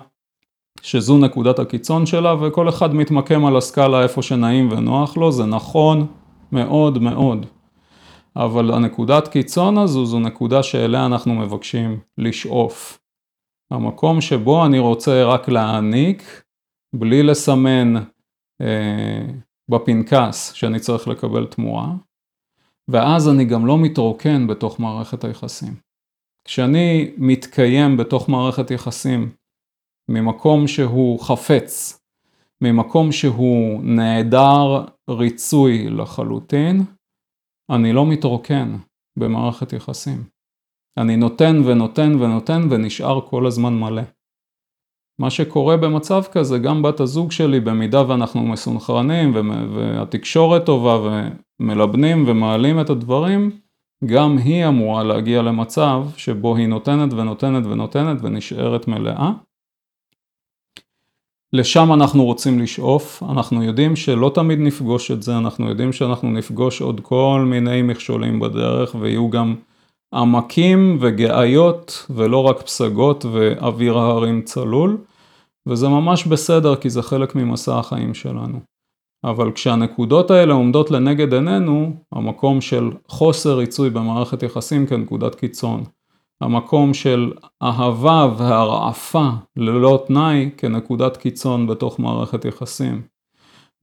שזו 0.82 1.18
נקודת 1.18 1.60
הקיצון 1.60 2.06
שלה 2.06 2.36
וכל 2.42 2.70
אחד 2.70 2.96
מתמקם 2.96 3.46
על 3.46 3.58
הסקאלה 3.58 4.04
איפה 4.04 4.22
שנעים 4.22 4.72
ונוח 4.72 5.18
לו, 5.18 5.32
זה 5.32 5.46
נכון, 5.46 6.08
מאוד 6.52 6.98
מאוד. 6.98 7.46
אבל 8.36 8.74
הנקודת 8.74 9.28
קיצון 9.28 9.78
הזו 9.78 10.06
זו 10.06 10.20
נקודה 10.20 10.64
שאליה 10.64 11.06
אנחנו 11.06 11.36
מבקשים 11.36 12.00
לשאוף. 12.18 13.00
המקום 13.72 14.22
שבו 14.22 14.66
אני 14.66 14.80
רוצה 14.80 15.24
רק 15.24 15.50
להעניק, 15.50 16.44
בלי 16.96 17.24
לסמן 17.24 17.94
אה, 18.62 19.26
בפנקס 19.70 20.54
שאני 20.54 20.80
צריך 20.80 21.08
לקבל 21.08 21.46
תמורה, 21.46 21.88
ואז 22.88 23.30
אני 23.30 23.46
גם 23.46 23.66
לא 23.66 23.78
מתרוקן 23.78 24.48
בתוך 24.48 24.80
מערכת 24.80 25.24
היחסים. 25.24 25.76
כשאני 26.46 27.12
מתקיים 27.18 27.98
בתוך 27.98 28.30
מערכת 28.30 28.72
יחסים 28.72 29.30
ממקום 30.10 30.68
שהוא 30.68 31.20
חפץ, 31.20 32.00
ממקום 32.62 33.12
שהוא 33.12 33.84
נעדר 33.84 34.86
ריצוי 35.10 35.90
לחלוטין, 35.90 36.84
אני 37.72 37.94
לא 37.94 38.06
מתרוקן 38.06 38.76
במערכת 39.20 39.74
יחסים. 39.74 40.24
אני 40.98 41.16
נותן 41.16 41.62
ונותן 41.66 42.22
ונותן 42.22 42.62
ונשאר 42.70 43.22
כל 43.22 43.46
הזמן 43.46 43.80
מלא. 43.80 44.02
מה 45.20 45.30
שקורה 45.30 45.78
במצב 45.78 46.24
כזה, 46.32 46.60
גם 46.60 46.82
בת 46.82 47.00
הזוג 47.00 47.32
שלי, 47.32 47.60
במידה 47.60 48.10
ואנחנו 48.10 48.42
מסונכרנים 48.42 49.34
והתקשורת 49.76 50.66
טובה 50.66 51.24
ומלבנים 51.60 52.24
ומעלים 52.28 52.82
את 52.82 52.90
הדברים, 52.90 53.52
גם 54.06 54.38
היא 54.38 54.68
אמורה 54.68 55.04
להגיע 55.04 55.42
למצב 55.42 56.04
שבו 56.18 56.56
היא 56.56 56.68
נותנת 56.68 57.14
ונותנת 57.14 57.66
ונותנת 57.66 58.18
ונשארת 58.22 58.88
מלאה. 58.88 59.32
לשם 61.54 61.94
אנחנו 61.94 62.26
רוצים 62.26 62.60
לשאוף, 62.60 63.24
אנחנו 63.24 63.64
יודעים 63.64 63.96
שלא 63.96 64.32
תמיד 64.34 64.60
נפגוש 64.60 65.12
את 65.12 65.24
זה, 65.24 65.38
אנחנו 65.38 65.70
יודעים 65.70 65.94
שאנחנו 65.94 66.32
נפגוש 66.32 66.82
עוד 66.82 67.02
כל 67.04 67.46
מיני 67.48 67.82
מכשולים 67.82 68.40
בדרך 68.40 68.96
ויהיו 69.00 69.30
גם 69.30 69.56
עמקים 70.14 70.98
וגאיות 71.02 72.06
ולא 72.10 72.44
רק 72.44 72.62
פסגות 72.62 73.26
ואוויר 73.26 73.98
ההרים 73.98 74.42
צלול, 74.42 74.98
וזה 75.68 75.88
ממש 75.88 76.28
בסדר 76.28 76.76
כי 76.76 76.90
זה 76.90 77.02
חלק 77.02 77.36
ממסע 77.36 77.80
החיים 77.80 78.14
שלנו. 78.14 78.60
אבל 79.24 79.52
כשהנקודות 79.52 80.32
האלה 80.32 80.54
עומדות 80.54 80.92
לנגד 80.92 81.34
עינינו, 81.34 81.94
המקום 82.12 82.62
של 82.62 82.92
חוסר 83.08 83.58
ריצוי 83.58 83.90
במערכת 83.90 84.44
יחסים 84.44 84.88
כנקודת 84.88 85.36
קיצון. 85.36 85.84
המקום 86.42 86.94
של 86.94 87.32
אהבה 87.64 88.28
והרעפה 88.38 89.30
ללא 89.56 90.04
תנאי 90.08 90.50
כנקודת 90.58 91.18
קיצון 91.18 91.68
בתוך 91.68 92.00
מערכת 92.00 92.46
יחסים. 92.46 93.02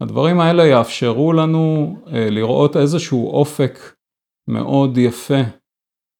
הדברים 0.01 0.41
האלה 0.41 0.67
יאפשרו 0.67 1.33
לנו 1.33 1.97
אה, 2.07 2.31
לראות 2.31 2.77
איזשהו 2.77 3.31
אופק 3.31 3.79
מאוד 4.49 4.99
יפה, 4.99 5.41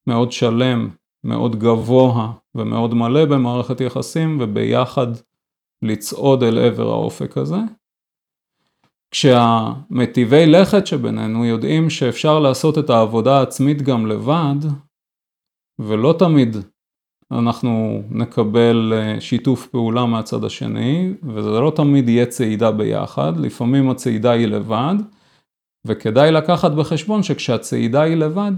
מאוד 0.07 0.33
שלם, 0.33 0.91
מאוד 1.25 1.57
גבוה 1.57 2.33
ומאוד 2.55 2.95
מלא 2.95 3.25
במערכת 3.25 3.81
יחסים 3.81 4.39
וביחד 4.41 5.07
לצעוד 5.83 6.43
אל 6.43 6.59
עבר 6.59 6.89
האופק 6.91 7.39
הזה. 7.39 7.59
כשהמטיבי 9.11 10.47
לכת 10.47 10.87
שבינינו 10.87 11.45
יודעים 11.45 11.91
שאפשר 11.91 12.39
לעשות 12.39 12.79
את 12.79 12.91
העבודה 12.91 13.39
העצמית 13.39 13.83
גם 13.83 14.07
לבד, 14.07 14.57
ולא 15.79 16.15
תמיד 16.19 16.57
אנחנו 17.31 18.03
נקבל 18.11 18.93
אה, 18.97 19.21
שיתוף 19.21 19.67
פעולה 19.67 20.07
מהצד 20.07 20.45
השני, 20.45 21.15
וזה 21.23 21.51
לא 21.61 21.73
תמיד 21.77 22.09
יהיה 22.09 22.27
צעידה 22.27 22.73
ביחד, 22.73 23.33
לפעמים 23.37 23.91
הצעידה 23.91 24.31
היא 24.31 24.47
לבד, 24.47 24.95
וכדאי 25.87 26.33
לקחת 26.33 26.73
בחשבון 26.73 27.23
שכשהצעידה 27.23 28.03
היא 28.03 28.17
לבד, 28.17 28.53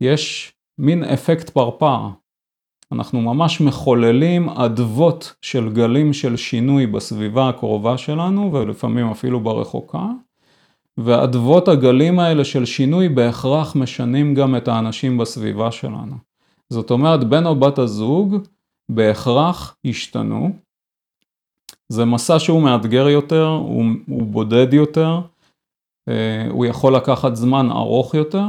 יש 0.00 0.52
מין 0.78 1.04
אפקט 1.04 1.50
פרפר. 1.50 2.08
אנחנו 2.92 3.20
ממש 3.20 3.60
מחוללים 3.60 4.48
אדוות 4.48 5.34
של 5.42 5.72
גלים 5.72 6.12
של 6.12 6.36
שינוי 6.36 6.86
בסביבה 6.86 7.48
הקרובה 7.48 7.98
שלנו, 7.98 8.52
ולפעמים 8.52 9.06
אפילו 9.06 9.40
ברחוקה, 9.40 10.06
ואדוות 11.00 11.68
הגלים 11.68 12.18
האלה 12.18 12.44
של 12.44 12.64
שינוי 12.64 13.08
בהכרח 13.08 13.76
משנים 13.76 14.34
גם 14.34 14.56
את 14.56 14.68
האנשים 14.68 15.18
בסביבה 15.18 15.72
שלנו. 15.72 16.16
זאת 16.72 16.90
אומרת, 16.90 17.24
בן 17.24 17.46
או 17.46 17.60
בת 17.60 17.78
הזוג 17.78 18.36
בהכרח 18.88 19.76
השתנו. 19.84 20.50
זה 21.88 22.04
מסע 22.04 22.38
שהוא 22.38 22.62
מאתגר 22.62 23.08
יותר, 23.08 23.46
הוא, 23.46 23.84
הוא 24.08 24.22
בודד 24.22 24.74
יותר, 24.74 25.20
אה, 26.08 26.46
הוא 26.50 26.66
יכול 26.66 26.96
לקחת 26.96 27.36
זמן 27.36 27.70
ארוך 27.70 28.14
יותר, 28.14 28.46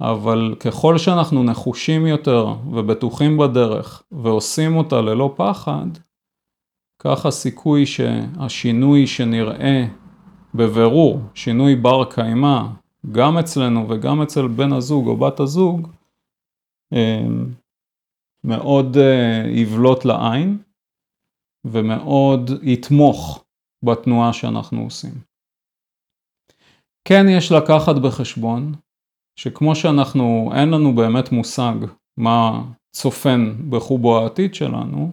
אבל 0.00 0.54
ככל 0.60 0.98
שאנחנו 0.98 1.44
נחושים 1.44 2.06
יותר 2.06 2.46
ובטוחים 2.70 3.38
בדרך 3.38 4.02
ועושים 4.12 4.76
אותה 4.76 5.00
ללא 5.00 5.34
פחד, 5.36 5.86
כך 7.02 7.26
הסיכוי 7.26 7.86
שהשינוי 7.86 9.06
שנראה 9.06 9.86
בבירור, 10.54 11.20
שינוי 11.34 11.76
בר 11.76 12.04
קיימא, 12.10 12.62
גם 13.12 13.38
אצלנו 13.38 13.88
וגם 13.88 14.22
אצל 14.22 14.48
בן 14.48 14.72
הזוג 14.72 15.06
או 15.06 15.16
בת 15.16 15.40
הזוג, 15.40 15.88
אמ, 16.92 17.54
מאוד 18.44 18.96
אה, 18.96 19.42
יבלוט 19.48 20.04
לעין 20.04 20.58
ומאוד 21.64 22.50
יתמוך 22.62 23.44
בתנועה 23.84 24.32
שאנחנו 24.32 24.80
עושים. 24.82 25.14
כן 27.08 27.24
יש 27.28 27.52
לקחת 27.52 27.96
בחשבון 28.04 28.72
שכמו 29.36 29.74
שאנחנו, 29.74 30.50
אין 30.54 30.70
לנו 30.70 30.94
באמת 30.94 31.32
מושג 31.32 31.74
מה 32.16 32.62
צופן 32.96 33.70
בחובו 33.70 34.18
העתיד 34.18 34.54
שלנו, 34.54 35.12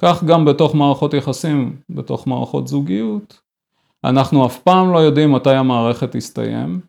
כך 0.00 0.24
גם 0.24 0.44
בתוך 0.44 0.74
מערכות 0.74 1.14
יחסים, 1.14 1.80
בתוך 1.90 2.26
מערכות 2.26 2.68
זוגיות, 2.68 3.40
אנחנו 4.04 4.46
אף 4.46 4.62
פעם 4.62 4.92
לא 4.92 4.98
יודעים 4.98 5.32
מתי 5.32 5.54
המערכת 5.54 6.16
תסתיים, 6.16 6.80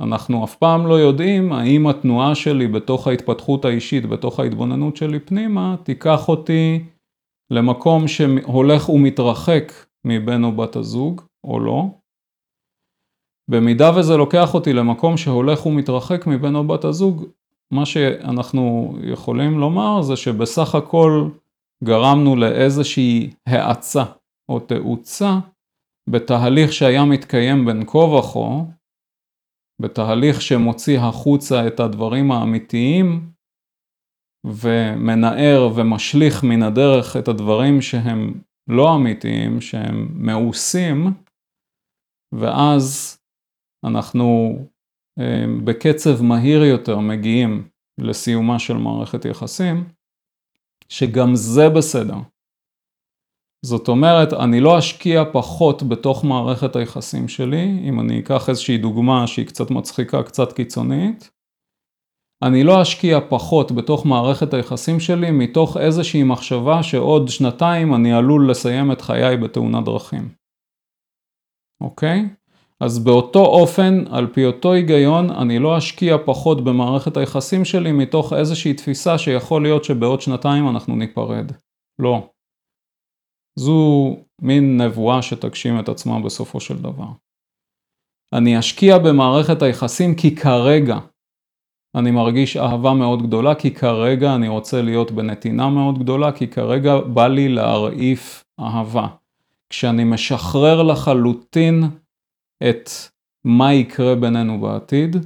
אנחנו 0.00 0.44
אף 0.44 0.56
פעם 0.56 0.86
לא 0.86 0.94
יודעים 0.94 1.52
האם 1.52 1.86
התנועה 1.86 2.34
שלי 2.34 2.66
בתוך 2.66 3.06
ההתפתחות 3.06 3.64
האישית, 3.64 4.06
בתוך 4.06 4.40
ההתבוננות 4.40 4.96
שלי 4.96 5.20
פנימה, 5.20 5.76
תיקח 5.82 6.28
אותי 6.28 6.84
למקום 7.50 8.08
שהולך 8.08 8.88
ומתרחק 8.88 9.72
מבן 10.04 10.44
או 10.44 10.52
בת 10.52 10.76
הזוג, 10.76 11.22
או 11.44 11.60
לא. 11.60 11.84
במידה 13.50 13.98
וזה 13.98 14.16
לוקח 14.16 14.54
אותי 14.54 14.72
למקום 14.72 15.16
שהולך 15.16 15.66
ומתרחק 15.66 16.26
מבן 16.26 16.54
או 16.54 16.64
בת 16.64 16.84
הזוג, 16.84 17.24
מה 17.72 17.86
שאנחנו 17.86 18.94
יכולים 19.02 19.58
לומר 19.58 20.02
זה 20.02 20.16
שבסך 20.16 20.74
הכל 20.74 21.28
גרמנו 21.84 22.36
לאיזושהי 22.36 23.30
האצה 23.46 24.04
או 24.48 24.60
תאוצה 24.60 25.38
בתהליך 26.10 26.72
שהיה 26.72 27.04
מתקיים 27.04 27.64
בין 27.66 27.84
כה 27.86 27.98
וכה, 27.98 28.64
בתהליך 29.82 30.42
שמוציא 30.42 30.98
החוצה 30.98 31.66
את 31.66 31.80
הדברים 31.80 32.32
האמיתיים 32.32 33.32
ומנער 34.46 35.68
ומשליך 35.76 36.44
מן 36.44 36.62
הדרך 36.62 37.16
את 37.16 37.28
הדברים 37.28 37.80
שהם 37.80 38.40
לא 38.68 38.96
אמיתיים, 38.96 39.60
שהם 39.60 40.08
מאוסים, 40.26 41.06
ואז 42.32 43.18
אנחנו 43.84 44.58
אה, 45.18 45.44
בקצב 45.64 46.22
מהיר 46.22 46.64
יותר 46.64 46.98
מגיעים 46.98 47.68
לסיומה 48.00 48.58
של 48.58 48.76
מערכת 48.76 49.24
יחסים, 49.24 49.84
שגם 50.88 51.34
זה 51.34 51.68
בסדר. 51.76 52.16
זאת 53.62 53.88
אומרת, 53.88 54.32
אני 54.32 54.60
לא 54.60 54.78
אשקיע 54.78 55.24
פחות 55.32 55.82
בתוך 55.82 56.24
מערכת 56.24 56.76
היחסים 56.76 57.28
שלי, 57.28 57.78
אם 57.88 58.00
אני 58.00 58.20
אקח 58.20 58.48
איזושהי 58.48 58.78
דוגמה 58.78 59.26
שהיא 59.26 59.46
קצת 59.46 59.70
מצחיקה, 59.70 60.22
קצת 60.22 60.52
קיצונית, 60.52 61.30
אני 62.42 62.64
לא 62.64 62.82
אשקיע 62.82 63.18
פחות 63.28 63.72
בתוך 63.72 64.06
מערכת 64.06 64.54
היחסים 64.54 65.00
שלי 65.00 65.30
מתוך 65.30 65.76
איזושהי 65.76 66.22
מחשבה 66.22 66.82
שעוד 66.82 67.28
שנתיים 67.28 67.94
אני 67.94 68.12
עלול 68.12 68.50
לסיים 68.50 68.92
את 68.92 69.00
חיי 69.00 69.36
בתאונת 69.36 69.84
דרכים. 69.84 70.28
אוקיי? 71.80 72.28
אז 72.80 73.04
באותו 73.04 73.46
אופן, 73.46 74.04
על 74.10 74.26
פי 74.26 74.46
אותו 74.46 74.72
היגיון, 74.72 75.30
אני 75.30 75.58
לא 75.58 75.78
אשקיע 75.78 76.16
פחות 76.24 76.64
במערכת 76.64 77.16
היחסים 77.16 77.64
שלי 77.64 77.92
מתוך 77.92 78.32
איזושהי 78.32 78.74
תפיסה 78.74 79.18
שיכול 79.18 79.62
להיות 79.62 79.84
שבעוד 79.84 80.20
שנתיים 80.20 80.68
אנחנו 80.68 80.96
ניפרד. 80.96 81.52
לא. 81.98 82.28
זו 83.58 84.16
מין 84.42 84.80
נבואה 84.80 85.22
שתגשים 85.22 85.80
את 85.80 85.88
עצמה 85.88 86.20
בסופו 86.20 86.60
של 86.60 86.78
דבר. 86.82 87.08
אני 88.32 88.58
אשקיע 88.58 88.98
במערכת 88.98 89.62
היחסים 89.62 90.14
כי 90.14 90.36
כרגע 90.36 90.98
אני 91.94 92.10
מרגיש 92.10 92.56
אהבה 92.56 92.94
מאוד 92.94 93.22
גדולה, 93.22 93.54
כי 93.54 93.74
כרגע 93.74 94.34
אני 94.34 94.48
רוצה 94.48 94.82
להיות 94.82 95.10
בנתינה 95.10 95.70
מאוד 95.70 95.98
גדולה, 95.98 96.32
כי 96.32 96.48
כרגע 96.48 97.00
בא 97.00 97.28
לי 97.28 97.48
להרעיף 97.48 98.44
אהבה. 98.60 99.06
כשאני 99.70 100.04
משחרר 100.04 100.82
לחלוטין 100.82 101.82
את 102.68 102.90
מה 103.44 103.74
יקרה 103.74 104.14
בינינו 104.14 104.60
בעתיד, 104.60 105.16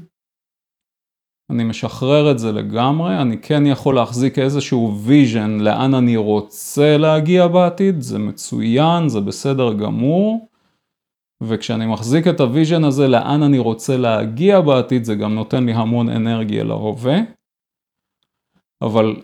אני 1.53 1.65
משחרר 1.65 2.31
את 2.31 2.38
זה 2.38 2.53
לגמרי, 2.53 3.23
אני 3.23 3.38
כן 3.38 3.67
יכול 3.67 3.95
להחזיק 3.95 4.38
איזשהו 4.38 4.99
vision 5.05 5.61
לאן 5.61 5.95
אני 5.95 6.17
רוצה 6.17 6.97
להגיע 6.97 7.49
בעתיד, 7.49 8.01
זה 8.01 8.19
מצוין, 8.19 9.09
זה 9.09 9.21
בסדר 9.21 9.73
גמור, 9.73 10.49
וכשאני 11.43 11.87
מחזיק 11.87 12.27
את 12.27 12.41
ה 12.40 12.47
vision 12.47 12.85
הזה 12.85 13.09
לאן 13.09 13.43
אני 13.43 13.59
רוצה 13.59 13.97
להגיע 13.97 14.61
בעתיד, 14.61 15.05
זה 15.05 15.15
גם 15.15 15.35
נותן 15.35 15.67
לי 15.67 15.73
המון 15.73 16.09
אנרגיה 16.09 16.65
להווה, 16.65 17.17
אבל 18.83 19.17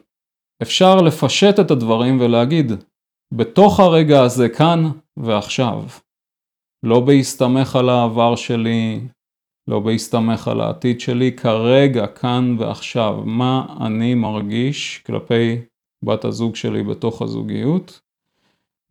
אפשר 0.63 0.97
לפשט 0.97 1.61
את 1.61 1.71
הדברים 1.71 2.21
ולהגיד, 2.21 2.73
בתוך 3.35 3.81
הרגע 3.81 4.23
הזה 4.23 4.49
כאן 4.49 4.91
ועכשיו, 5.17 5.83
לא 6.83 7.01
בהסתמך 7.01 7.77
על 7.77 7.89
העבר 7.89 8.37
שלי, 8.37 9.01
לא 9.69 9.81
בהסתמך 9.81 10.49
על 10.49 10.61
העתיד 10.61 11.01
שלי, 11.01 11.37
כרגע, 11.37 12.07
כאן 12.07 12.57
ועכשיו, 12.59 13.23
מה 13.25 13.77
אני 13.87 14.15
מרגיש 14.15 15.03
כלפי 15.07 15.57
בת 16.05 16.25
הזוג 16.25 16.57
שלי 16.57 16.83
בתוך 16.83 17.23
הזוגיות, 17.23 18.01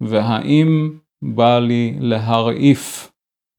והאם 0.01 0.97
בא 1.21 1.59
לי 1.59 1.97
להרעיף 1.99 3.11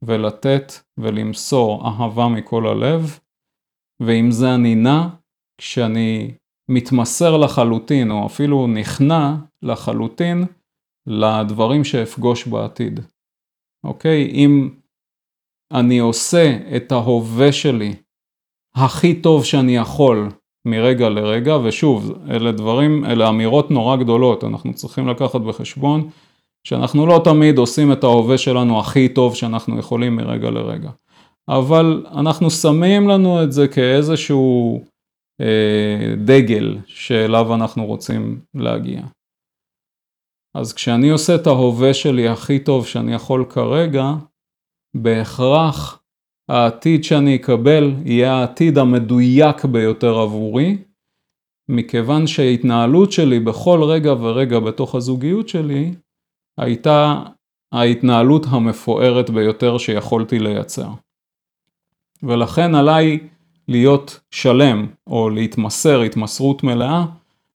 ולתת 0.02 0.72
ולמסור 0.98 1.88
אהבה 1.88 2.28
מכל 2.28 2.66
הלב, 2.66 3.18
ועם 4.02 4.30
זה 4.30 4.54
אני 4.54 4.74
נע 4.74 5.08
כשאני 5.60 6.34
מתמסר 6.70 7.36
לחלוטין, 7.36 8.10
או 8.10 8.26
אפילו 8.26 8.66
נכנע 8.66 9.34
לחלוטין 9.62 10.44
לדברים 11.06 11.84
שאפגוש 11.84 12.46
בעתיד. 12.46 13.00
אוקיי? 13.84 14.30
אם 14.30 14.70
אני 15.72 15.98
עושה 15.98 16.58
את 16.76 16.92
ההווה 16.92 17.52
שלי 17.52 17.94
הכי 18.74 19.14
טוב 19.14 19.44
שאני 19.44 19.76
יכול 19.76 20.28
מרגע 20.66 21.08
לרגע, 21.08 21.56
ושוב, 21.64 22.12
אלה 22.30 22.52
דברים, 22.52 23.04
אלה 23.04 23.28
אמירות 23.28 23.70
נורא 23.70 23.96
גדולות, 23.96 24.44
אנחנו 24.44 24.74
צריכים 24.74 25.08
לקחת 25.08 25.40
בחשבון 25.40 26.10
שאנחנו 26.64 27.06
לא 27.06 27.20
תמיד 27.24 27.58
עושים 27.58 27.92
את 27.92 28.04
ההווה 28.04 28.38
שלנו 28.38 28.80
הכי 28.80 29.08
טוב 29.08 29.34
שאנחנו 29.34 29.78
יכולים 29.78 30.16
מרגע 30.16 30.50
לרגע. 30.50 30.90
אבל 31.48 32.06
אנחנו 32.10 32.50
שמים 32.50 33.08
לנו 33.08 33.42
את 33.42 33.52
זה 33.52 33.68
כאיזשהו 33.68 34.84
אה, 35.40 36.14
דגל 36.24 36.78
שאליו 36.86 37.54
אנחנו 37.54 37.86
רוצים 37.86 38.40
להגיע. 38.54 39.02
אז 40.54 40.72
כשאני 40.72 41.10
עושה 41.10 41.34
את 41.34 41.46
ההווה 41.46 41.94
שלי 41.94 42.28
הכי 42.28 42.58
טוב 42.58 42.86
שאני 42.86 43.14
יכול 43.14 43.44
כרגע, 43.48 44.12
בהכרח 44.94 46.02
העתיד 46.48 47.04
שאני 47.04 47.36
אקבל 47.36 47.94
יהיה 48.04 48.34
העתיד 48.34 48.78
המדויק 48.78 49.64
ביותר 49.64 50.18
עבורי, 50.18 50.78
מכיוון 51.68 52.26
שההתנהלות 52.26 53.12
שלי 53.12 53.40
בכל 53.40 53.82
רגע 53.82 54.12
ורגע 54.12 54.58
בתוך 54.58 54.94
הזוגיות 54.94 55.48
שלי 55.48 55.94
הייתה 56.58 57.22
ההתנהלות 57.72 58.46
המפוארת 58.48 59.30
ביותר 59.30 59.78
שיכולתי 59.78 60.38
לייצר. 60.38 60.88
ולכן 62.22 62.74
עליי 62.74 63.18
להיות 63.68 64.20
שלם 64.30 64.86
או 65.06 65.30
להתמסר 65.30 66.00
התמסרות 66.00 66.62
מלאה 66.62 67.04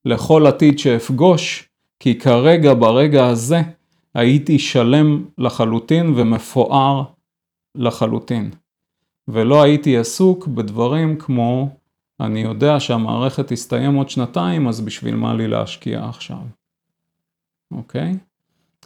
לכל 0.06 0.48
עתיד 0.48 0.80
שאפגוש, 0.80 1.70
כי 2.00 2.20
כרגע 2.20 2.74
ברגע 2.74 3.28
הזה 3.28 3.62
הייתי 4.14 4.60
שלם 4.60 5.26
לחלוטין 5.38 6.14
ומפואר 6.16 7.04
לחלוטין. 7.76 8.52
ולא 9.28 9.64
הייתי 9.64 9.98
עסוק 9.98 10.48
בדברים 10.48 11.16
כמו 11.16 11.70
אני 12.20 12.40
יודע 12.40 12.80
שהמערכת 12.80 13.48
תסתיים 13.48 13.96
עוד 13.96 14.10
שנתיים, 14.10 14.68
אז 14.68 14.82
בשביל 14.82 15.16
מה 15.16 15.34
לי 15.34 15.48
להשקיע 15.48 16.06
עכשיו? 16.10 16.38
אוקיי? 17.72 18.18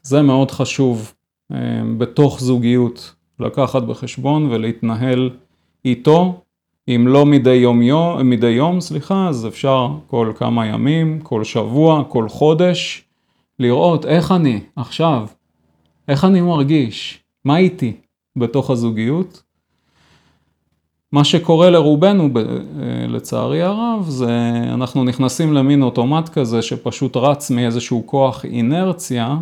זה 0.03 0.21
מאוד 0.21 0.51
חשוב 0.51 1.13
אה, 1.51 1.57
בתוך 1.97 2.39
זוגיות 2.39 3.15
לקחת 3.39 3.83
בחשבון 3.83 4.45
ולהתנהל 4.45 5.29
איתו, 5.85 6.41
אם 6.88 7.05
לא 7.07 7.25
מדי 7.25 7.53
יום, 7.53 7.81
יום, 7.81 8.29
מדי 8.29 8.49
יום, 8.49 8.81
סליחה, 8.81 9.27
אז 9.27 9.47
אפשר 9.47 9.88
כל 10.07 10.33
כמה 10.35 10.65
ימים, 10.65 11.19
כל 11.21 11.43
שבוע, 11.43 12.03
כל 12.09 12.29
חודש, 12.29 13.03
לראות 13.59 14.05
איך 14.05 14.31
אני 14.31 14.59
עכשיו, 14.75 15.27
איך 16.07 16.25
אני 16.25 16.41
מרגיש, 16.41 17.23
מה 17.45 17.57
איתי 17.57 17.93
בתוך 18.38 18.69
הזוגיות. 18.69 19.43
מה 21.11 21.23
שקורה 21.23 21.69
לרובנו, 21.69 22.29
לצערי 23.07 23.61
הרב, 23.61 24.05
זה 24.07 24.51
אנחנו 24.73 25.03
נכנסים 25.03 25.53
למין 25.53 25.83
אוטומט 25.83 26.29
כזה 26.29 26.61
שפשוט 26.61 27.17
רץ 27.17 27.51
מאיזשהו 27.51 28.03
כוח 28.05 28.45
אינרציה, 28.45 29.38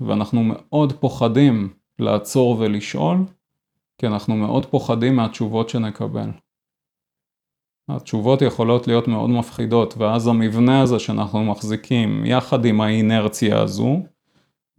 ואנחנו 0.00 0.42
מאוד 0.42 0.92
פוחדים 0.92 1.68
לעצור 1.98 2.56
ולשאול, 2.58 3.18
כי 3.98 4.06
אנחנו 4.06 4.36
מאוד 4.36 4.66
פוחדים 4.66 5.16
מהתשובות 5.16 5.68
שנקבל. 5.68 6.30
התשובות 7.88 8.42
יכולות 8.42 8.88
להיות 8.88 9.08
מאוד 9.08 9.30
מפחידות, 9.30 9.94
ואז 9.98 10.26
המבנה 10.26 10.80
הזה 10.80 10.98
שאנחנו 10.98 11.44
מחזיקים 11.44 12.26
יחד 12.26 12.64
עם 12.64 12.80
האינרציה 12.80 13.60
הזו, 13.60 14.00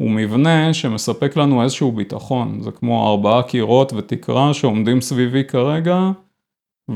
הוא 0.02 0.12
מבנה 0.12 0.74
שמספק 0.74 1.38
לנו 1.38 1.64
איזשהו 1.64 1.92
ביטחון, 1.92 2.62
זה 2.62 2.72
כמו 2.72 3.10
ארבעה 3.10 3.44
קירות 3.44 3.94
ותקרה 3.94 4.54
שעומדים 4.54 5.02
סביבי 5.02 5.44
כרגע, 5.44 6.12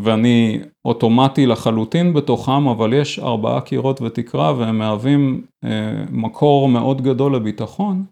ואני 0.03 0.60
אוטומטי 0.86 1.45
לחלוטין 1.45 2.14
בתוכם, 2.14 2.68
אבל 2.68 2.93
יש 2.93 3.20
ארבעה 3.20 3.62
קירות 3.62 4.01
ותקרה 4.01 4.53
והם 4.58 4.78
מהווים 4.78 5.45
אה, 5.64 6.03
מקור 6.12 6.70
מאוד 6.70 7.01
גדול 7.01 7.36
לביטחון. 7.36 8.06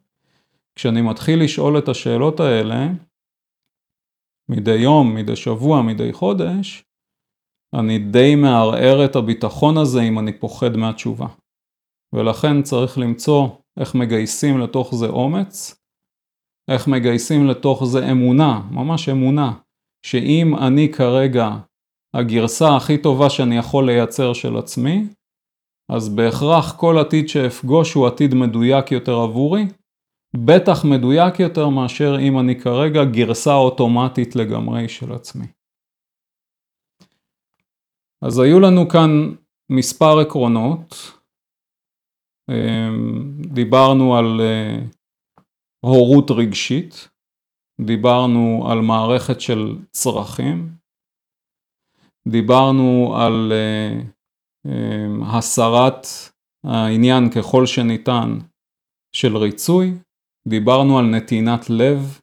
כשאני 0.75 1.01
מתחיל 1.01 1.43
לשאול 1.43 1.77
את 1.77 1.89
השאלות 1.89 2.39
האלה, 2.39 2.87
מדי 4.49 4.75
יום, 4.75 5.15
מדי 5.15 5.35
שבוע, 5.35 5.81
מדי 5.81 6.13
חודש, 6.13 6.83
אני 7.73 7.99
די 7.99 8.35
מערער 8.35 9.05
את 9.05 9.15
הביטחון 9.15 9.77
הזה 9.77 10.01
אם 10.01 10.19
אני 10.19 10.33
פוחד 10.33 10.77
מהתשובה. 10.77 11.27
ולכן 12.13 12.61
צריך 12.61 12.97
למצוא 12.97 13.47
איך 13.79 13.95
מגייסים 13.95 14.59
לתוך 14.59 14.95
זה 14.95 15.05
אומץ, 15.05 15.81
איך 16.71 16.87
מגייסים 16.87 17.47
לתוך 17.47 17.85
זה 17.85 18.11
אמונה, 18.11 18.61
ממש 18.71 19.09
אמונה, 19.09 19.53
שאם 20.05 20.55
אני 20.67 20.91
כרגע 20.91 21.49
הגרסה 22.15 22.75
הכי 22.75 22.97
טובה 22.97 23.29
שאני 23.29 23.57
יכול 23.57 23.85
לייצר 23.85 24.33
של 24.33 24.57
עצמי, 24.57 25.07
אז 25.91 26.09
בהכרח 26.09 26.75
כל 26.79 26.97
עתיד 26.97 27.27
שאפגוש 27.29 27.93
הוא 27.93 28.07
עתיד 28.07 28.33
מדויק 28.33 28.91
יותר 28.91 29.15
עבורי, 29.15 29.63
בטח 30.45 30.85
מדויק 30.85 31.39
יותר 31.39 31.69
מאשר 31.69 32.15
אם 32.21 32.39
אני 32.39 32.61
כרגע 32.61 33.03
גרסה 33.03 33.53
אוטומטית 33.53 34.35
לגמרי 34.35 34.89
של 34.89 35.13
עצמי. 35.13 35.45
אז 38.21 38.39
היו 38.39 38.59
לנו 38.59 38.89
כאן 38.89 39.35
מספר 39.69 40.19
עקרונות, 40.19 41.11
דיברנו 43.53 44.15
על 44.15 44.41
אה, 44.41 44.79
הורות 45.85 46.31
רגשית, 46.31 47.09
דיברנו 47.81 48.67
על 48.71 48.81
מערכת 48.81 49.41
של 49.41 49.77
צרכים, 49.91 50.75
דיברנו 52.27 53.15
על 53.17 53.51
אה, 53.51 54.01
אמ, 54.65 55.23
הסרת 55.23 56.07
העניין 56.65 57.29
ככל 57.29 57.65
שניתן 57.65 58.37
של 59.15 59.37
ריצוי, 59.37 59.93
דיברנו 60.47 60.99
על 60.99 61.05
נתינת 61.05 61.69
לב, 61.69 62.19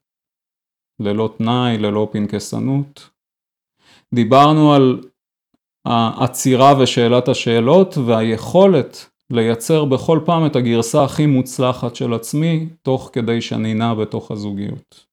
ללא 1.01 1.35
תנאי, 1.39 1.79
ללא 1.79 2.09
פנקסנות, 2.13 3.11
דיברנו 4.15 4.75
על 4.75 5.01
העצירה 5.85 6.83
ושאלת 6.83 7.29
השאלות 7.29 7.95
והיכולת 8.07 9.11
לייצר 9.31 9.85
בכל 9.85 10.21
פעם 10.27 10.47
את 10.47 10.57
הגרסה 10.57 11.05
הכי 11.05 11.27
מוצלחת 11.27 11.97
של 11.97 12.15
עצמי, 12.15 12.69
תוך 12.83 13.11
כדי 13.13 13.41
שאני 13.41 13.75
נע 13.75 13.95
בתוך 13.95 14.31
הזוגיות. 14.31 15.07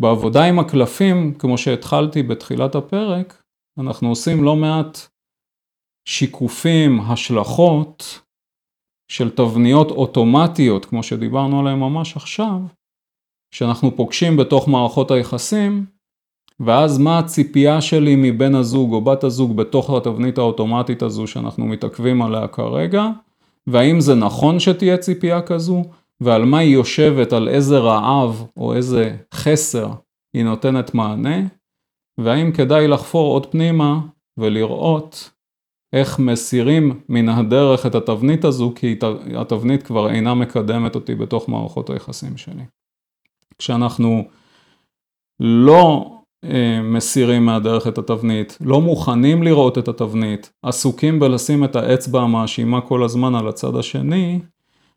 בעבודה 0.00 0.44
עם 0.44 0.58
הקלפים, 0.58 1.34
כמו 1.38 1.58
שהתחלתי 1.58 2.22
בתחילת 2.22 2.74
הפרק, 2.74 3.42
אנחנו 3.78 4.08
עושים 4.08 4.44
לא 4.44 4.56
מעט 4.56 4.98
שיקופים, 6.08 7.00
השלכות 7.00 8.20
של 9.12 9.30
תבניות 9.30 9.90
אוטומטיות, 9.90 10.84
כמו 10.84 11.02
שדיברנו 11.02 11.60
עליהן 11.60 11.78
ממש 11.78 12.16
עכשיו, 12.16 12.60
שאנחנו 13.54 13.96
פוגשים 13.96 14.36
בתוך 14.36 14.68
מערכות 14.68 15.10
היחסים, 15.10 15.86
ואז 16.60 16.98
מה 16.98 17.18
הציפייה 17.18 17.80
שלי 17.80 18.16
מבן 18.16 18.54
הזוג 18.54 18.92
או 18.92 19.00
בת 19.00 19.24
הזוג 19.24 19.56
בתוך 19.56 19.90
התבנית 19.90 20.38
האוטומטית 20.38 21.02
הזו 21.02 21.26
שאנחנו 21.26 21.66
מתעכבים 21.66 22.22
עליה 22.22 22.48
כרגע, 22.48 23.06
והאם 23.66 24.00
זה 24.00 24.14
נכון 24.14 24.60
שתהיה 24.60 24.96
ציפייה 24.96 25.42
כזו, 25.42 25.84
ועל 26.20 26.44
מה 26.44 26.58
היא 26.58 26.74
יושבת, 26.74 27.32
על 27.32 27.48
איזה 27.48 27.78
רעב 27.78 28.46
או 28.56 28.74
איזה 28.74 29.16
חסר 29.34 29.88
היא 30.34 30.44
נותנת 30.44 30.94
מענה, 30.94 31.38
והאם 32.18 32.52
כדאי 32.52 32.88
לחפור 32.88 33.32
עוד 33.32 33.46
פנימה 33.46 34.00
ולראות 34.36 35.30
איך 35.92 36.18
מסירים 36.18 37.00
מן 37.08 37.28
הדרך 37.28 37.86
את 37.86 37.94
התבנית 37.94 38.44
הזו, 38.44 38.72
כי 38.76 38.98
התבנית 39.36 39.82
כבר 39.82 40.10
אינה 40.10 40.34
מקדמת 40.34 40.94
אותי 40.94 41.14
בתוך 41.14 41.48
מערכות 41.48 41.90
היחסים 41.90 42.36
שלי. 42.36 42.62
כשאנחנו 43.58 44.24
לא 45.40 46.17
מסירים 46.82 47.46
מהדרך 47.46 47.86
את 47.86 47.98
התבנית, 47.98 48.58
לא 48.60 48.80
מוכנים 48.80 49.42
לראות 49.42 49.78
את 49.78 49.88
התבנית, 49.88 50.52
עסוקים 50.62 51.20
בלשים 51.20 51.64
את 51.64 51.76
האצבע 51.76 52.20
המאשימה 52.20 52.80
כל 52.80 53.02
הזמן 53.02 53.34
על 53.34 53.48
הצד 53.48 53.76
השני, 53.76 54.40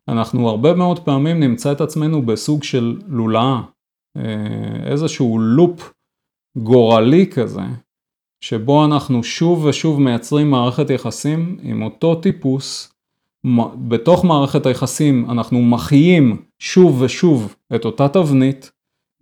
אנחנו 0.08 0.50
הרבה 0.50 0.74
מאוד 0.74 1.00
פעמים 1.00 1.40
נמצא 1.40 1.72
את 1.72 1.82
עצמנו 1.82 2.22
בסוג 2.22 2.64
של 2.64 3.00
לולאה, 3.08 3.62
אה, 4.18 4.92
איזשהו 4.92 5.40
לופ 5.40 5.94
גורלי 6.58 7.28
כזה, 7.28 7.62
שבו 8.44 8.86
אנחנו 8.86 9.24
שוב 9.24 9.66
ושוב 9.66 10.02
מייצרים 10.02 10.52
מערכת 10.52 10.90
יחסים 10.90 11.58
עם 11.62 11.82
אותו 11.82 12.16
טיפוס, 12.16 12.94
בתוך 13.88 14.26
מערכת 14.26 14.66
היחסים 14.66 15.30
אנחנו 15.30 15.62
מחיים 15.62 16.42
שוב 16.60 17.02
ושוב 17.02 17.56
את 17.76 17.86
אותה 17.86 18.08
תבנית, 18.08 18.72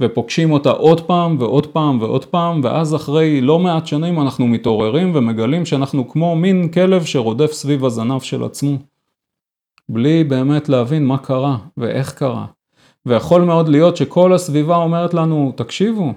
ופוגשים 0.02 0.52
אותה 0.52 0.72
עוד 0.72 1.02
פעם 1.02 1.36
ועוד 1.40 1.68
פעם 1.68 2.02
ועוד 2.02 2.26
פעם, 2.26 2.62
ואז 2.64 2.96
אחרי 2.96 3.42
לא 3.42 3.60
מעט 3.60 3.88
שנים 3.88 4.22
אנחנו 4.22 4.48
מתעוררים 4.48 5.16
ומגלים 5.16 5.66
שאנחנו 5.66 6.10
כמו 6.10 6.36
מין 6.36 6.70
כלב 6.72 7.04
שרודף 7.04 7.52
סביב 7.52 7.86
הזנב 7.86 8.22
של 8.22 8.44
עצמו, 8.44 8.78
בלי 9.90 10.24
באמת 10.24 10.70
להבין 10.70 11.06
מה 11.06 11.18
קרה 11.18 11.58
ואיך 11.78 12.14
קרה. 12.14 12.46
ויכול 13.06 13.42
מאוד 13.42 13.70
להיות 13.70 13.98
שכל 13.98 14.34
הסביבה 14.34 14.76
אומרת 14.76 15.14
לנו, 15.14 15.54
תקשיבו, 15.56 16.14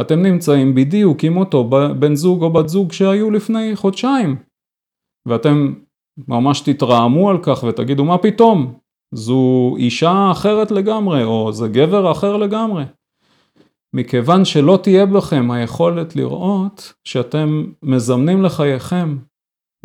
אתם 0.00 0.22
נמצאים 0.22 0.74
בדיוק 0.74 1.24
עם 1.24 1.36
אותו 1.36 1.64
בן 1.98 2.14
זוג 2.14 2.42
או 2.42 2.52
בת 2.52 2.68
זוג 2.68 2.92
שהיו 2.92 3.30
לפני 3.30 3.76
חודשיים. 3.76 4.36
ואתם 5.26 5.74
ממש 6.28 6.60
תתרעמו 6.60 7.30
על 7.30 7.38
כך 7.42 7.64
ותגידו 7.68 8.04
מה 8.04 8.18
פתאום, 8.18 8.74
זו 9.14 9.74
אישה 9.76 10.28
אחרת 10.32 10.70
לגמרי 10.70 11.24
או 11.24 11.52
זה 11.52 11.68
גבר 11.68 12.12
אחר 12.12 12.36
לגמרי. 12.36 12.84
מכיוון 13.94 14.44
שלא 14.44 14.78
תהיה 14.82 15.06
בכם 15.06 15.50
היכולת 15.50 16.16
לראות 16.16 16.92
שאתם 17.04 17.64
מזמנים 17.82 18.42
לחייכם 18.42 19.18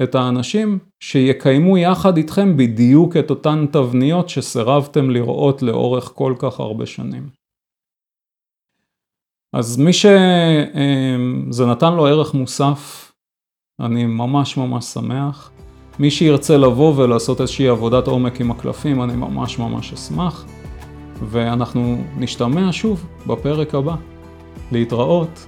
את 0.03 0.15
האנשים 0.15 0.79
שיקיימו 1.03 1.77
יחד 1.77 2.17
איתכם 2.17 2.57
בדיוק 2.57 3.17
את 3.17 3.29
אותן 3.29 3.65
תבניות 3.71 4.29
שסירבתם 4.29 5.09
לראות 5.09 5.61
לאורך 5.61 6.11
כל 6.15 6.35
כך 6.39 6.59
הרבה 6.59 6.85
שנים. 6.85 7.29
אז 9.53 9.77
מי 9.77 9.93
שזה 9.93 11.65
נתן 11.71 11.93
לו 11.93 12.05
ערך 12.05 12.33
מוסף, 12.33 13.11
אני 13.79 14.05
ממש 14.05 14.57
ממש 14.57 14.85
שמח. 14.85 15.58
מי 15.99 16.11
שירצה 16.11 16.57
לבוא 16.57 16.93
ולעשות 16.95 17.41
איזושהי 17.41 17.67
עבודת 17.67 18.07
עומק 18.07 18.41
עם 18.41 18.51
הקלפים, 18.51 19.03
אני 19.03 19.15
ממש 19.15 19.59
ממש 19.59 19.93
אשמח. 19.93 20.45
ואנחנו 21.29 22.01
נשתמע 22.17 22.69
שוב 22.71 23.05
בפרק 23.27 23.75
הבא. 23.75 23.95
להתראות. 24.71 25.45